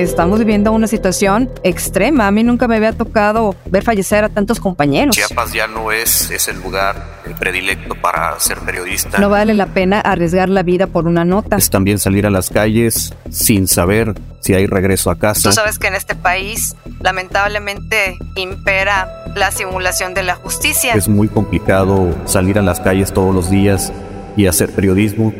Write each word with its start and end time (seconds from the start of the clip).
Estamos 0.00 0.38
viviendo 0.38 0.72
una 0.72 0.86
situación 0.86 1.50
extrema. 1.64 2.26
A 2.26 2.30
mí 2.30 2.42
nunca 2.42 2.66
me 2.66 2.76
había 2.76 2.92
tocado 2.92 3.54
ver 3.66 3.82
fallecer 3.82 4.24
a 4.24 4.30
tantos 4.30 4.58
compañeros. 4.58 5.14
Chiapas 5.14 5.52
ya 5.52 5.66
no 5.66 5.92
es, 5.92 6.30
es 6.30 6.48
el 6.48 6.62
lugar 6.62 6.96
predilecto 7.38 7.94
para 7.96 8.40
ser 8.40 8.58
periodista. 8.60 9.18
No 9.18 9.28
vale 9.28 9.52
la 9.52 9.66
pena 9.66 10.00
arriesgar 10.00 10.48
la 10.48 10.62
vida 10.62 10.86
por 10.86 11.06
una 11.06 11.26
nota. 11.26 11.56
Es 11.56 11.68
también 11.68 11.98
salir 11.98 12.24
a 12.26 12.30
las 12.30 12.48
calles 12.48 13.12
sin 13.30 13.68
saber 13.68 14.14
si 14.40 14.54
hay 14.54 14.66
regreso 14.66 15.10
a 15.10 15.18
casa. 15.18 15.50
Tú 15.50 15.52
sabes 15.52 15.78
que 15.78 15.88
en 15.88 15.94
este 15.94 16.14
país 16.14 16.74
lamentablemente 17.00 18.16
impera 18.36 19.10
la 19.36 19.50
simulación 19.50 20.14
de 20.14 20.22
la 20.22 20.36
justicia. 20.36 20.94
Es 20.94 21.06
muy 21.06 21.28
complicado 21.28 22.14
salir 22.24 22.58
a 22.58 22.62
las 22.62 22.80
calles 22.80 23.12
todos 23.12 23.34
los 23.34 23.50
días 23.50 23.92
y 24.38 24.46
hacer 24.46 24.70
periodismo. 24.70 25.34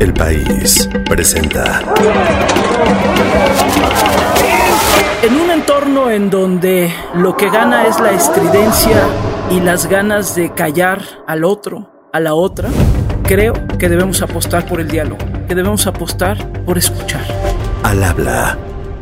El 0.00 0.14
país 0.14 0.88
presenta. 1.08 1.82
En 5.22 5.34
un 5.34 5.50
entorno 5.50 6.08
en 6.10 6.30
donde 6.30 6.92
lo 7.14 7.36
que 7.36 7.50
gana 7.50 7.86
es 7.86 7.98
la 7.98 8.12
estridencia 8.12 9.02
y 9.50 9.58
las 9.58 9.86
ganas 9.86 10.36
de 10.36 10.54
callar 10.54 11.02
al 11.26 11.42
otro, 11.42 11.90
a 12.12 12.20
la 12.20 12.34
otra, 12.34 12.68
creo 13.24 13.54
que 13.76 13.88
debemos 13.88 14.22
apostar 14.22 14.66
por 14.66 14.80
el 14.80 14.86
diálogo, 14.86 15.18
que 15.48 15.56
debemos 15.56 15.88
apostar 15.88 16.52
por 16.64 16.78
escuchar. 16.78 17.26
Al 17.82 18.04
habla 18.04 18.56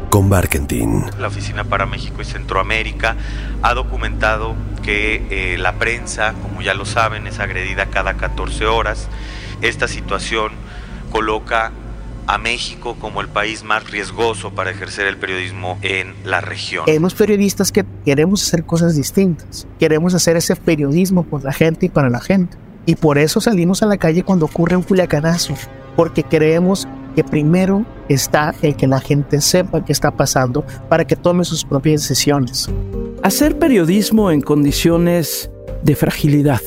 con 0.08 0.30
Barkentin. 0.30 1.04
La 1.18 1.28
Oficina 1.28 1.64
para 1.64 1.84
México 1.84 2.22
y 2.22 2.24
Centroamérica 2.24 3.16
ha 3.60 3.74
documentado 3.74 4.54
que 4.82 5.26
eh, 5.28 5.58
la 5.58 5.74
prensa, 5.74 6.32
como 6.42 6.62
ya 6.62 6.72
lo 6.72 6.86
saben, 6.86 7.26
es 7.26 7.38
agredida 7.38 7.86
cada 7.86 8.14
14 8.14 8.64
horas. 8.64 9.08
Esta 9.60 9.88
situación 9.88 10.52
coloca 11.10 11.72
a 12.26 12.38
México 12.38 12.96
como 13.00 13.20
el 13.20 13.28
país 13.28 13.62
más 13.62 13.88
riesgoso 13.90 14.50
para 14.50 14.70
ejercer 14.70 15.06
el 15.06 15.16
periodismo 15.16 15.78
en 15.82 16.14
la 16.24 16.40
región. 16.40 16.84
Hemos 16.88 17.14
periodistas 17.14 17.72
que 17.72 17.84
queremos 18.04 18.42
hacer 18.42 18.64
cosas 18.64 18.96
distintas. 18.96 19.66
Queremos 19.78 20.14
hacer 20.14 20.36
ese 20.36 20.56
periodismo 20.56 21.22
por 21.22 21.44
la 21.44 21.52
gente 21.52 21.86
y 21.86 21.88
para 21.88 22.10
la 22.10 22.20
gente. 22.20 22.56
Y 22.84 22.96
por 22.96 23.18
eso 23.18 23.40
salimos 23.40 23.82
a 23.82 23.86
la 23.86 23.96
calle 23.96 24.22
cuando 24.22 24.46
ocurre 24.46 24.76
un 24.76 24.82
culiacanazo. 24.82 25.54
Porque 25.96 26.24
creemos 26.24 26.86
que 27.14 27.24
primero 27.24 27.84
está 28.08 28.54
el 28.62 28.76
que 28.76 28.86
la 28.86 29.00
gente 29.00 29.40
sepa 29.40 29.84
qué 29.84 29.92
está 29.92 30.10
pasando 30.10 30.64
para 30.88 31.06
que 31.06 31.16
tome 31.16 31.44
sus 31.44 31.64
propias 31.64 32.02
decisiones. 32.02 32.68
Hacer 33.22 33.58
periodismo 33.58 34.30
en 34.30 34.40
condiciones 34.40 35.50
de 35.82 35.96
fragilidad 35.96 36.60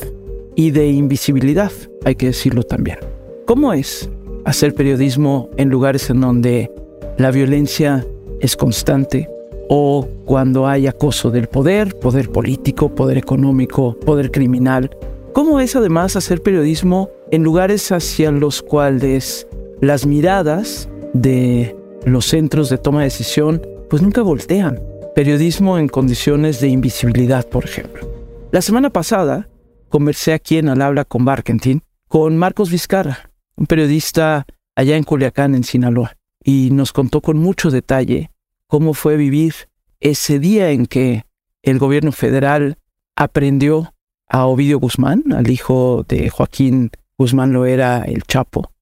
y 0.56 0.72
de 0.72 0.88
invisibilidad, 0.88 1.70
hay 2.04 2.16
que 2.16 2.26
decirlo 2.26 2.64
también. 2.64 2.98
¿Cómo 3.46 3.72
es 3.72 4.10
hacer 4.44 4.74
periodismo 4.74 5.48
en 5.56 5.68
lugares 5.68 6.10
en 6.10 6.20
donde 6.20 6.70
la 7.18 7.30
violencia 7.30 8.06
es 8.40 8.56
constante 8.56 9.28
o 9.68 10.08
cuando 10.24 10.66
hay 10.66 10.86
acoso 10.86 11.30
del 11.30 11.46
poder, 11.46 11.98
poder 11.98 12.30
político, 12.30 12.94
poder 12.94 13.18
económico, 13.18 13.96
poder 14.00 14.30
criminal. 14.30 14.90
¿Cómo 15.32 15.60
es 15.60 15.76
además 15.76 16.16
hacer 16.16 16.42
periodismo 16.42 17.08
en 17.30 17.44
lugares 17.44 17.92
hacia 17.92 18.32
los 18.32 18.62
cuales 18.62 19.46
las 19.80 20.06
miradas 20.06 20.88
de 21.12 21.76
los 22.04 22.26
centros 22.26 22.68
de 22.68 22.78
toma 22.78 23.00
de 23.00 23.04
decisión 23.04 23.62
pues 23.88 24.02
nunca 24.02 24.22
voltean? 24.22 24.80
Periodismo 25.14 25.78
en 25.78 25.88
condiciones 25.88 26.60
de 26.60 26.68
invisibilidad, 26.68 27.46
por 27.46 27.64
ejemplo. 27.64 28.08
La 28.50 28.62
semana 28.62 28.90
pasada 28.90 29.48
conversé 29.88 30.32
aquí 30.32 30.58
en 30.58 30.68
Al 30.68 30.82
Habla 30.82 31.04
con 31.04 31.24
Barkentin 31.24 31.82
con 32.08 32.36
Marcos 32.36 32.72
Vizcarra, 32.72 33.29
un 33.56 33.66
periodista 33.66 34.46
allá 34.74 34.96
en 34.96 35.04
Culiacán, 35.04 35.54
en 35.54 35.64
Sinaloa, 35.64 36.16
y 36.42 36.70
nos 36.70 36.92
contó 36.92 37.20
con 37.20 37.38
mucho 37.38 37.70
detalle 37.70 38.30
cómo 38.66 38.94
fue 38.94 39.16
vivir 39.16 39.54
ese 40.00 40.38
día 40.38 40.70
en 40.70 40.86
que 40.86 41.24
el 41.62 41.78
gobierno 41.78 42.12
federal 42.12 42.78
aprendió 43.16 43.94
a 44.26 44.46
Ovidio 44.46 44.78
Guzmán, 44.78 45.24
al 45.32 45.50
hijo 45.50 46.04
de 46.08 46.30
Joaquín 46.30 46.90
Guzmán 47.18 47.52
lo 47.52 47.66
era 47.66 48.02
el 48.04 48.22
Chapo, 48.22 48.72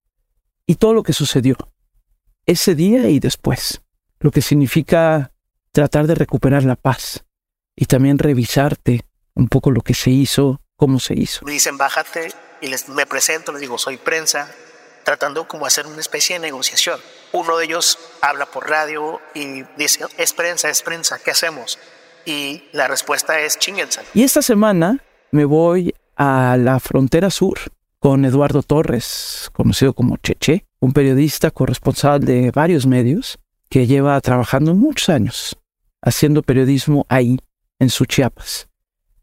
y 0.67 0.77
todo 0.77 0.95
lo 0.95 1.03
que 1.03 1.13
sucedió 1.13 1.57
ese 2.47 2.75
día 2.75 3.09
y 3.09 3.19
después, 3.19 3.83
lo 4.21 4.31
que 4.31 4.43
significa 4.43 5.33
tratar 5.73 6.07
de 6.07 6.15
recuperar 6.15 6.65
la 6.65 6.77
paz 6.77 7.25
y 7.75 7.87
también 7.87 8.19
revisarte 8.19 9.03
un 9.35 9.49
poco 9.49 9.71
lo 9.71 9.81
que 9.81 9.95
se 9.95 10.11
hizo, 10.11 10.61
cómo 10.77 10.99
se 10.99 11.15
hizo. 11.15 11.45
Dicen, 11.45 11.77
bájate 11.77 12.29
y 12.61 12.69
les, 12.69 12.89
me 12.89 13.07
presento, 13.07 13.53
les 13.53 13.61
digo, 13.61 13.79
soy 13.79 13.97
prensa, 13.97 14.51
tratando 15.05 15.47
como 15.49 15.67
hacer 15.67 15.87
una 15.87 16.01
especie 16.01 16.37
de 16.37 16.41
negociación. 16.41 17.01
Uno 17.33 17.57
de 17.57 17.65
ellos 17.65 17.99
habla 18.21 18.47
por 18.47 18.69
radio 18.69 19.21
y 19.35 19.63
dice, 19.77 20.05
es 20.17 20.33
prensa, 20.33 20.69
es 20.69 20.83
prensa, 20.83 21.19
¿qué 21.19 21.31
hacemos? 21.31 21.79
Y 22.25 22.65
la 22.73 22.89
respuesta 22.89 23.41
es 23.41 23.59
chinguense. 23.59 24.01
Y 24.15 24.23
esta 24.23 24.43
semana 24.43 25.03
me 25.31 25.45
voy 25.45 25.95
a 26.17 26.57
la 26.59 26.81
frontera 26.81 27.31
sur 27.31 27.59
con 27.99 28.25
Eduardo 28.25 28.63
Torres, 28.63 29.51
conocido 29.53 29.93
como 29.95 30.17
Cheche, 30.19 30.67
un 30.81 30.93
periodista 30.93 31.51
corresponsal 31.51 32.21
de 32.21 32.51
varios 32.51 32.87
medios 32.87 33.39
que 33.69 33.87
lleva 33.87 34.21
trabajando 34.21 34.75
muchos 34.75 35.09
años 35.09 35.57
haciendo 36.03 36.43
periodismo 36.43 37.05
ahí, 37.09 37.39
en 37.79 37.91
su 37.91 38.07
Chiapas, 38.07 38.69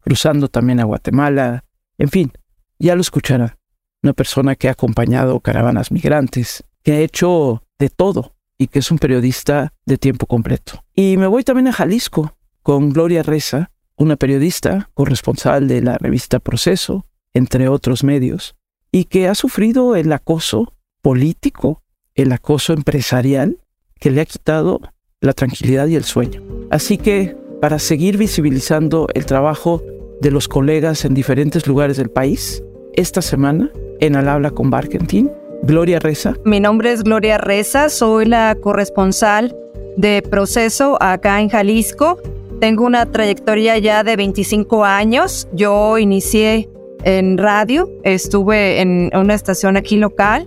cruzando 0.00 0.48
también 0.48 0.80
a 0.80 0.84
Guatemala, 0.84 1.64
en 1.98 2.08
fin, 2.08 2.32
ya 2.78 2.94
lo 2.94 3.00
escuchará 3.00 3.58
una 4.06 4.12
persona 4.12 4.54
que 4.54 4.68
ha 4.68 4.72
acompañado 4.72 5.40
caravanas 5.40 5.90
migrantes, 5.90 6.62
que 6.84 6.92
ha 6.92 7.00
hecho 7.00 7.64
de 7.78 7.90
todo 7.90 8.36
y 8.56 8.68
que 8.68 8.78
es 8.78 8.90
un 8.92 8.98
periodista 8.98 9.72
de 9.84 9.98
tiempo 9.98 10.26
completo. 10.26 10.84
Y 10.94 11.16
me 11.16 11.26
voy 11.26 11.42
también 11.42 11.66
a 11.66 11.72
Jalisco 11.72 12.36
con 12.62 12.90
Gloria 12.90 13.24
Reza, 13.24 13.72
una 13.96 14.16
periodista 14.16 14.90
corresponsal 14.94 15.66
de 15.66 15.82
la 15.82 15.98
revista 15.98 16.38
Proceso, 16.38 17.06
entre 17.34 17.68
otros 17.68 18.04
medios, 18.04 18.54
y 18.92 19.04
que 19.06 19.26
ha 19.26 19.34
sufrido 19.34 19.96
el 19.96 20.12
acoso 20.12 20.74
político, 21.02 21.82
el 22.14 22.30
acoso 22.30 22.72
empresarial, 22.72 23.58
que 23.98 24.10
le 24.10 24.20
ha 24.20 24.26
quitado 24.26 24.80
la 25.20 25.32
tranquilidad 25.32 25.88
y 25.88 25.96
el 25.96 26.04
sueño. 26.04 26.42
Así 26.70 26.96
que, 26.96 27.36
para 27.60 27.78
seguir 27.78 28.18
visibilizando 28.18 29.08
el 29.14 29.26
trabajo 29.26 29.82
de 30.20 30.30
los 30.30 30.46
colegas 30.46 31.04
en 31.04 31.14
diferentes 31.14 31.66
lugares 31.66 31.96
del 31.96 32.10
país, 32.10 32.62
esta 32.96 33.22
semana 33.22 33.70
en 34.00 34.16
Al 34.16 34.28
Habla 34.28 34.50
con 34.50 34.70
Barkentin. 34.70 35.30
Gloria 35.62 35.98
Reza. 35.98 36.34
Mi 36.44 36.60
nombre 36.60 36.92
es 36.92 37.02
Gloria 37.02 37.38
Reza, 37.38 37.88
soy 37.88 38.26
la 38.26 38.56
corresponsal 38.60 39.56
de 39.96 40.22
proceso 40.22 40.96
acá 41.00 41.40
en 41.40 41.48
Jalisco. 41.48 42.18
Tengo 42.60 42.84
una 42.84 43.06
trayectoria 43.10 43.78
ya 43.78 44.04
de 44.04 44.16
25 44.16 44.84
años. 44.84 45.48
Yo 45.52 45.98
inicié 45.98 46.68
en 47.04 47.38
radio, 47.38 47.88
estuve 48.02 48.80
en 48.80 49.10
una 49.14 49.34
estación 49.34 49.76
aquí 49.76 49.96
local 49.96 50.46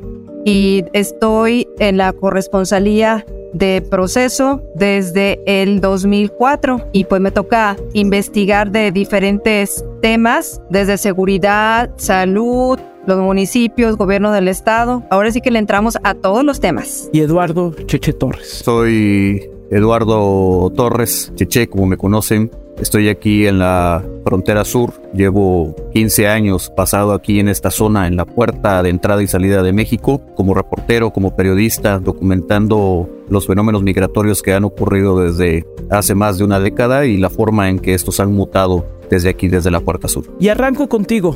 y 0.50 0.84
estoy 0.94 1.68
en 1.78 1.98
la 1.98 2.12
corresponsalía 2.12 3.24
de 3.54 3.84
proceso 3.88 4.64
desde 4.74 5.40
el 5.46 5.80
2004 5.80 6.88
y 6.92 7.04
pues 7.04 7.22
me 7.22 7.30
toca 7.30 7.78
investigar 7.94 8.72
de 8.72 8.92
diferentes 8.92 9.86
temas, 10.02 10.60
desde 10.72 10.98
seguridad, 10.98 11.92
salud, 11.98 12.80
los 13.06 13.20
municipios, 13.20 13.96
gobierno 13.96 14.32
del 14.32 14.48
estado. 14.48 15.04
Ahora 15.12 15.32
sí 15.32 15.40
que 15.40 15.52
le 15.52 15.60
entramos 15.60 16.00
a 16.04 16.16
todos 16.16 16.44
los 16.44 16.60
temas. 16.60 17.12
Y 17.14 17.20
Eduardo 17.20 17.72
Cheche 17.86 18.14
Torres. 18.14 18.62
Soy 18.64 19.52
Eduardo 19.70 20.72
Torres, 20.76 21.32
Cheche, 21.36 21.70
como 21.70 21.86
me 21.86 21.98
conocen. 21.98 22.50
Estoy 22.82 23.10
aquí 23.10 23.46
en 23.46 23.60
la 23.60 24.04
frontera 24.24 24.64
sur. 24.64 24.94
Llevo 25.14 25.76
15 25.94 26.28
años 26.28 26.70
pasado 26.70 27.14
aquí 27.14 27.40
en 27.40 27.50
esta 27.50 27.72
zona, 27.72 28.08
en 28.08 28.16
la 28.16 28.26
puerta 28.26 28.82
de 28.84 28.90
entrada 28.90 29.22
y 29.22 29.28
salida 29.28 29.64
de 29.64 29.74
México, 29.74 30.22
como 30.36 30.54
reportero, 30.54 31.12
como 31.12 31.36
periodista, 31.36 32.00
documentando 32.00 33.10
los 33.30 33.48
fenómenos 33.48 33.84
migratorios 33.84 34.42
que 34.42 34.54
han 34.54 34.64
ocurrido 34.64 35.20
desde 35.20 35.66
hace 35.90 36.16
más 36.16 36.38
de 36.38 36.44
una 36.46 36.60
década 36.60 37.06
y 37.06 37.18
la 37.18 37.30
forma 37.30 37.70
en 37.70 37.80
que 37.80 37.94
estos 37.94 38.20
han 38.20 38.34
mutado 38.34 38.86
desde 39.10 39.30
aquí, 39.30 39.48
desde 39.48 39.72
la 39.72 39.82
puerta 39.82 40.08
sur. 40.08 40.26
Y 40.40 40.48
arranco 40.48 40.88
contigo, 40.88 41.36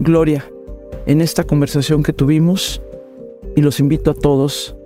Gloria 0.00 0.44
en 1.06 1.20
esta 1.20 1.44
conversación 1.44 2.02
que 2.02 2.12
tuvimos 2.12 2.82
y 3.56 3.60
los 3.60 3.80
invito 3.80 4.10
a 4.10 4.14
todos 4.14 4.76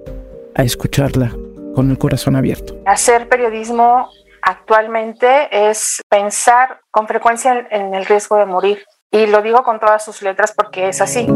a 0.55 0.63
escucharla 0.63 1.37
con 1.75 1.91
el 1.91 1.99
corazón 1.99 2.37
abierto. 2.37 2.77
Hacer 2.87 3.29
periodismo 3.29 4.09
actualmente 4.43 5.49
es 5.51 6.03
pensar 6.09 6.81
con 6.91 7.07
frecuencia 7.07 7.67
en 7.71 7.95
el 7.95 8.07
riesgo 8.07 8.37
de 8.37 8.47
morir. 8.47 8.85
Y 9.11 9.27
lo 9.27 9.41
digo 9.43 9.63
con 9.63 9.81
todas 9.81 10.05
sus 10.05 10.23
letras 10.23 10.53
porque 10.57 10.89
es 10.89 11.01
así. 11.01 11.27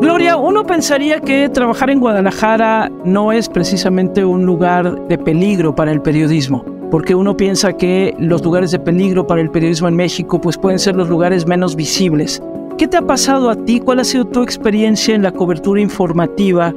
Gloria, 0.00 0.36
uno 0.36 0.64
pensaría 0.64 1.18
que 1.20 1.48
trabajar 1.48 1.90
en 1.90 1.98
Guadalajara 1.98 2.88
no 3.04 3.32
es 3.32 3.48
precisamente 3.48 4.24
un 4.24 4.46
lugar 4.46 5.08
de 5.08 5.18
peligro 5.18 5.74
para 5.74 5.90
el 5.90 6.00
periodismo, 6.00 6.64
porque 6.90 7.16
uno 7.16 7.36
piensa 7.36 7.72
que 7.72 8.14
los 8.18 8.44
lugares 8.44 8.70
de 8.70 8.78
peligro 8.78 9.26
para 9.26 9.40
el 9.40 9.50
periodismo 9.50 9.88
en 9.88 9.96
México 9.96 10.40
pues 10.40 10.56
pueden 10.56 10.78
ser 10.78 10.94
los 10.94 11.08
lugares 11.08 11.46
menos 11.46 11.74
visibles. 11.74 12.40
¿Qué 12.76 12.86
te 12.86 12.96
ha 12.96 13.02
pasado 13.02 13.50
a 13.50 13.56
ti? 13.56 13.80
¿Cuál 13.80 13.98
ha 13.98 14.04
sido 14.04 14.24
tu 14.24 14.42
experiencia 14.42 15.16
en 15.16 15.22
la 15.22 15.32
cobertura 15.32 15.80
informativa 15.80 16.72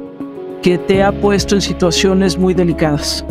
que 0.60 0.78
te 0.78 1.02
ha 1.04 1.12
puesto 1.12 1.54
en 1.54 1.60
situaciones 1.60 2.36
muy 2.36 2.54
delicadas? 2.54 3.24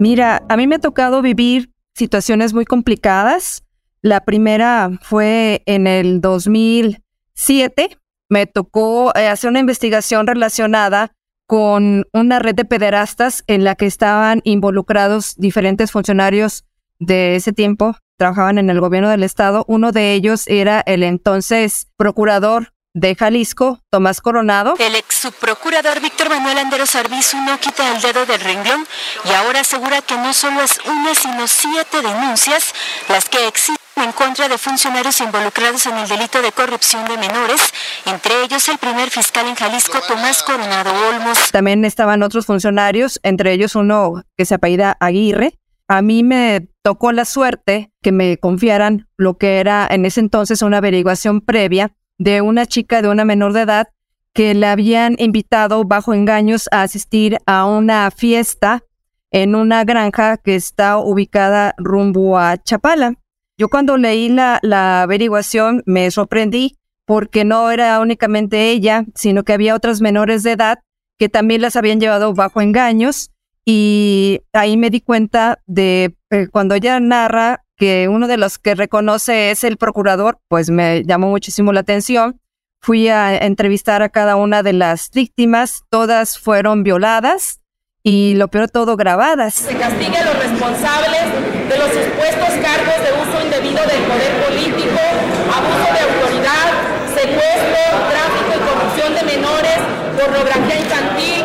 Mira, 0.00 0.42
a 0.48 0.56
mí 0.56 0.66
me 0.66 0.76
ha 0.76 0.78
tocado 0.78 1.20
vivir 1.20 1.74
situaciones 1.94 2.54
muy 2.54 2.64
complicadas. 2.64 3.64
La 4.00 4.24
primera 4.24 4.90
fue 5.02 5.62
en 5.66 5.86
el 5.86 6.22
2007. 6.22 7.98
Me 8.30 8.46
tocó 8.46 9.14
eh, 9.14 9.28
hacer 9.28 9.50
una 9.50 9.60
investigación 9.60 10.26
relacionada 10.26 11.12
con 11.46 12.06
una 12.14 12.38
red 12.38 12.54
de 12.54 12.64
pederastas 12.64 13.44
en 13.46 13.62
la 13.62 13.74
que 13.74 13.84
estaban 13.84 14.40
involucrados 14.44 15.34
diferentes 15.36 15.92
funcionarios 15.92 16.64
de 16.98 17.36
ese 17.36 17.52
tiempo, 17.52 17.94
trabajaban 18.16 18.56
en 18.56 18.70
el 18.70 18.80
gobierno 18.80 19.10
del 19.10 19.22
estado. 19.22 19.66
Uno 19.68 19.92
de 19.92 20.14
ellos 20.14 20.46
era 20.46 20.80
el 20.80 21.02
entonces 21.02 21.88
procurador 21.98 22.72
de 22.94 23.14
Jalisco, 23.14 23.80
Tomás 23.90 24.20
Coronado. 24.20 24.74
El 24.78 24.96
ex 24.96 25.14
subprocurador 25.14 26.00
Víctor 26.00 26.28
Manuel 26.28 26.58
Anderos 26.58 26.94
Arbizu 26.96 27.36
no 27.38 27.58
quita 27.58 27.94
el 27.94 28.02
dedo 28.02 28.26
del 28.26 28.40
renglón 28.40 28.84
y 29.24 29.32
ahora 29.32 29.60
asegura 29.60 30.02
que 30.02 30.16
no 30.16 30.32
solo 30.32 30.60
es 30.62 30.78
una, 30.84 31.14
sino 31.14 31.46
siete 31.46 32.02
denuncias 32.02 32.74
las 33.08 33.28
que 33.28 33.46
existen 33.46 33.76
en 33.96 34.12
contra 34.12 34.48
de 34.48 34.56
funcionarios 34.58 35.20
involucrados 35.20 35.86
en 35.86 35.98
el 35.98 36.08
delito 36.08 36.40
de 36.40 36.52
corrupción 36.52 37.04
de 37.04 37.18
menores, 37.18 37.60
entre 38.06 38.42
ellos 38.42 38.68
el 38.68 38.78
primer 38.78 39.10
fiscal 39.10 39.46
en 39.46 39.54
Jalisco, 39.54 39.98
Tomás 40.08 40.42
Coronado 40.42 40.90
Olmos. 41.10 41.52
También 41.52 41.84
estaban 41.84 42.22
otros 42.22 42.46
funcionarios, 42.46 43.20
entre 43.22 43.52
ellos 43.52 43.74
uno 43.74 44.22
que 44.36 44.46
se 44.46 44.54
apellida 44.54 44.96
Aguirre. 45.00 45.58
A 45.86 46.02
mí 46.02 46.22
me 46.22 46.68
tocó 46.82 47.12
la 47.12 47.24
suerte 47.24 47.92
que 48.00 48.12
me 48.12 48.38
confiaran 48.38 49.08
lo 49.16 49.36
que 49.36 49.58
era 49.58 49.86
en 49.90 50.06
ese 50.06 50.20
entonces 50.20 50.62
una 50.62 50.78
averiguación 50.78 51.40
previa 51.40 51.92
de 52.20 52.42
una 52.42 52.66
chica 52.66 53.00
de 53.00 53.08
una 53.08 53.24
menor 53.24 53.54
de 53.54 53.62
edad 53.62 53.88
que 54.34 54.54
le 54.54 54.66
habían 54.66 55.16
invitado 55.18 55.84
bajo 55.84 56.12
engaños 56.12 56.68
a 56.70 56.82
asistir 56.82 57.38
a 57.46 57.64
una 57.64 58.10
fiesta 58.10 58.84
en 59.30 59.54
una 59.54 59.84
granja 59.84 60.36
que 60.36 60.54
está 60.54 60.98
ubicada 60.98 61.74
rumbo 61.78 62.38
a 62.38 62.58
Chapala. 62.58 63.14
Yo 63.56 63.70
cuando 63.70 63.96
leí 63.96 64.28
la, 64.28 64.58
la 64.62 65.02
averiguación 65.02 65.82
me 65.86 66.10
sorprendí 66.10 66.76
porque 67.06 67.44
no 67.44 67.70
era 67.70 67.98
únicamente 68.00 68.70
ella, 68.70 69.06
sino 69.14 69.42
que 69.42 69.54
había 69.54 69.74
otras 69.74 70.02
menores 70.02 70.42
de 70.42 70.52
edad 70.52 70.80
que 71.18 71.30
también 71.30 71.62
las 71.62 71.74
habían 71.74 72.00
llevado 72.00 72.34
bajo 72.34 72.60
engaños 72.60 73.30
y 73.64 74.40
ahí 74.52 74.76
me 74.76 74.90
di 74.90 75.00
cuenta 75.00 75.62
de 75.66 76.16
eh, 76.30 76.48
cuando 76.52 76.74
ella 76.74 77.00
narra 77.00 77.64
que 77.80 78.08
uno 78.08 78.28
de 78.28 78.36
los 78.36 78.58
que 78.58 78.74
reconoce 78.74 79.50
es 79.50 79.64
el 79.64 79.78
procurador, 79.78 80.38
pues 80.48 80.68
me 80.68 81.02
llamó 81.02 81.28
muchísimo 81.28 81.72
la 81.72 81.80
atención. 81.80 82.38
Fui 82.82 83.08
a 83.08 83.34
entrevistar 83.38 84.02
a 84.02 84.10
cada 84.10 84.36
una 84.36 84.62
de 84.62 84.74
las 84.74 85.10
víctimas, 85.10 85.84
todas 85.88 86.38
fueron 86.38 86.82
violadas 86.82 87.62
y 88.02 88.34
lo 88.34 88.48
peor 88.48 88.68
todo 88.68 88.98
grabadas. 88.98 89.54
Se 89.54 89.74
castigue 89.78 90.14
a 90.14 90.26
los 90.26 90.38
responsables 90.38 91.24
de 91.70 91.78
los 91.78 91.88
supuestos 91.88 92.50
cargos 92.60 93.00
de 93.00 93.12
uso 93.16 93.44
indebido 93.46 93.80
del 93.86 94.02
poder 94.04 94.32
político, 94.44 95.00
abuso 95.48 95.88
de 95.88 96.00
autoridad, 96.04 96.68
secuestro, 97.16 97.96
tráfico 98.12 98.52
y 98.56 98.68
corrupción 98.68 99.14
de 99.14 99.22
menores, 99.24 99.78
pornografía 100.20 100.80
infantil 100.80 101.44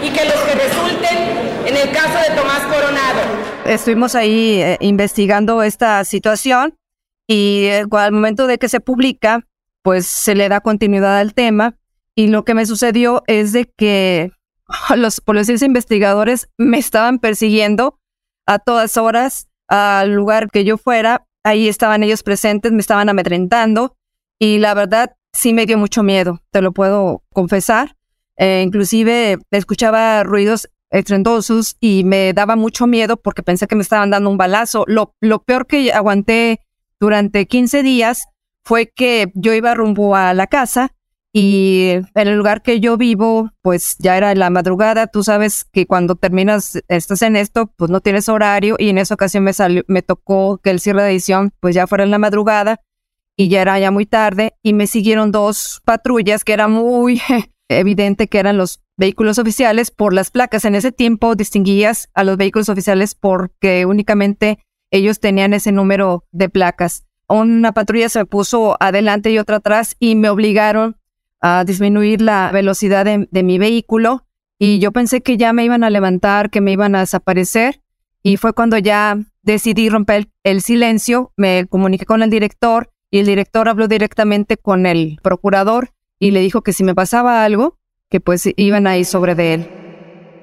y 0.00 0.08
que 0.08 0.24
los 0.24 0.40
que 0.48 0.54
resulten 0.54 1.43
en 1.66 1.76
el 1.76 1.90
caso 1.92 2.18
de 2.28 2.36
Tomás 2.36 2.60
Coronado. 2.62 3.20
Estuvimos 3.64 4.14
ahí 4.14 4.60
eh, 4.60 4.76
investigando 4.80 5.62
esta 5.62 6.04
situación 6.04 6.78
y 7.26 7.64
eh, 7.66 7.84
al 7.90 8.12
momento 8.12 8.46
de 8.46 8.58
que 8.58 8.68
se 8.68 8.80
publica, 8.80 9.46
pues 9.82 10.06
se 10.06 10.34
le 10.34 10.48
da 10.48 10.60
continuidad 10.60 11.18
al 11.18 11.34
tema. 11.34 11.76
Y 12.14 12.28
lo 12.28 12.44
que 12.44 12.54
me 12.54 12.66
sucedió 12.66 13.22
es 13.26 13.52
de 13.52 13.66
que 13.76 14.32
los 14.96 15.20
policías 15.20 15.62
investigadores 15.62 16.48
me 16.58 16.78
estaban 16.78 17.18
persiguiendo 17.18 17.98
a 18.46 18.58
todas 18.58 18.96
horas 18.96 19.48
al 19.68 20.12
lugar 20.12 20.50
que 20.50 20.64
yo 20.64 20.76
fuera, 20.76 21.26
ahí 21.42 21.68
estaban 21.68 22.02
ellos 22.02 22.22
presentes, 22.22 22.72
me 22.72 22.80
estaban 22.80 23.08
amedrentando 23.08 23.96
y 24.38 24.58
la 24.58 24.74
verdad 24.74 25.16
sí 25.32 25.54
me 25.54 25.64
dio 25.64 25.78
mucho 25.78 26.02
miedo, 26.02 26.42
te 26.50 26.60
lo 26.60 26.72
puedo 26.72 27.22
confesar. 27.32 27.96
Eh, 28.36 28.62
inclusive 28.62 29.38
escuchaba 29.50 30.22
ruidos 30.24 30.68
estrendosos 30.94 31.76
y 31.80 32.04
me 32.04 32.32
daba 32.32 32.56
mucho 32.56 32.86
miedo 32.86 33.16
porque 33.16 33.42
pensé 33.42 33.66
que 33.66 33.76
me 33.76 33.82
estaban 33.82 34.10
dando 34.10 34.30
un 34.30 34.36
balazo. 34.36 34.84
Lo, 34.86 35.14
lo 35.20 35.42
peor 35.42 35.66
que 35.66 35.92
aguanté 35.92 36.60
durante 37.00 37.46
15 37.46 37.82
días 37.82 38.24
fue 38.64 38.90
que 38.94 39.30
yo 39.34 39.52
iba 39.52 39.74
rumbo 39.74 40.16
a 40.16 40.32
la 40.34 40.46
casa 40.46 40.92
y 41.36 41.88
en 42.14 42.28
el 42.28 42.36
lugar 42.36 42.62
que 42.62 42.78
yo 42.78 42.96
vivo, 42.96 43.50
pues 43.60 43.96
ya 43.98 44.16
era 44.16 44.32
la 44.36 44.50
madrugada. 44.50 45.08
Tú 45.08 45.24
sabes 45.24 45.64
que 45.64 45.84
cuando 45.84 46.14
terminas, 46.14 46.80
estás 46.86 47.22
en 47.22 47.34
esto, 47.34 47.72
pues 47.76 47.90
no 47.90 48.00
tienes 48.00 48.28
horario 48.28 48.76
y 48.78 48.88
en 48.88 48.98
esa 48.98 49.14
ocasión 49.14 49.42
me 49.42 49.52
salió, 49.52 49.82
me 49.88 50.02
tocó 50.02 50.58
que 50.58 50.70
el 50.70 50.78
cierre 50.78 51.02
de 51.02 51.10
edición 51.10 51.52
pues 51.58 51.74
ya 51.74 51.88
fuera 51.88 52.04
en 52.04 52.12
la 52.12 52.18
madrugada 52.18 52.80
y 53.36 53.48
ya 53.48 53.62
era 53.62 53.78
ya 53.80 53.90
muy 53.90 54.06
tarde 54.06 54.54
y 54.62 54.74
me 54.74 54.86
siguieron 54.86 55.32
dos 55.32 55.82
patrullas 55.84 56.44
que 56.44 56.52
era 56.52 56.68
muy 56.68 57.20
evidente 57.68 58.28
que 58.28 58.38
eran 58.38 58.56
los 58.56 58.80
vehículos 58.96 59.38
oficiales 59.38 59.90
por 59.90 60.12
las 60.12 60.30
placas. 60.30 60.64
En 60.64 60.74
ese 60.74 60.92
tiempo 60.92 61.34
distinguías 61.34 62.08
a 62.14 62.24
los 62.24 62.36
vehículos 62.36 62.68
oficiales 62.68 63.14
porque 63.14 63.86
únicamente 63.86 64.58
ellos 64.90 65.20
tenían 65.20 65.54
ese 65.54 65.72
número 65.72 66.24
de 66.30 66.48
placas. 66.48 67.04
Una 67.28 67.72
patrulla 67.72 68.08
se 68.08 68.24
puso 68.26 68.76
adelante 68.80 69.30
y 69.30 69.38
otra 69.38 69.56
atrás 69.56 69.96
y 69.98 70.14
me 70.14 70.28
obligaron 70.28 70.96
a 71.40 71.64
disminuir 71.64 72.20
la 72.20 72.50
velocidad 72.52 73.04
de, 73.04 73.42
mi 73.42 73.58
vehículo 73.58 74.26
y 74.58 74.78
yo 74.78 74.92
pensé 74.92 75.22
que 75.22 75.36
ya 75.36 75.52
me 75.52 75.64
iban 75.64 75.84
a 75.84 75.90
levantar, 75.90 76.50
que 76.50 76.60
me 76.60 76.72
iban 76.72 76.94
a 76.94 77.00
desaparecer 77.00 77.82
y 78.22 78.36
fue 78.36 78.52
cuando 78.52 78.78
ya 78.78 79.18
decidí 79.42 79.88
romper 79.88 80.28
el 80.42 80.62
silencio, 80.62 81.32
me 81.36 81.66
comuniqué 81.66 82.06
con 82.06 82.22
el 82.22 82.30
director 82.30 82.92
y 83.10 83.18
el 83.18 83.26
director 83.26 83.68
habló 83.68 83.88
directamente 83.88 84.56
con 84.56 84.86
el 84.86 85.18
procurador 85.22 85.93
y 86.18 86.30
le 86.30 86.40
dijo 86.40 86.62
que 86.62 86.72
si 86.72 86.84
me 86.84 86.94
pasaba 86.94 87.44
algo, 87.44 87.78
que 88.10 88.20
pues 88.20 88.48
iban 88.56 88.86
ahí 88.86 89.04
sobre 89.04 89.34
de 89.34 89.54
él. 89.54 89.68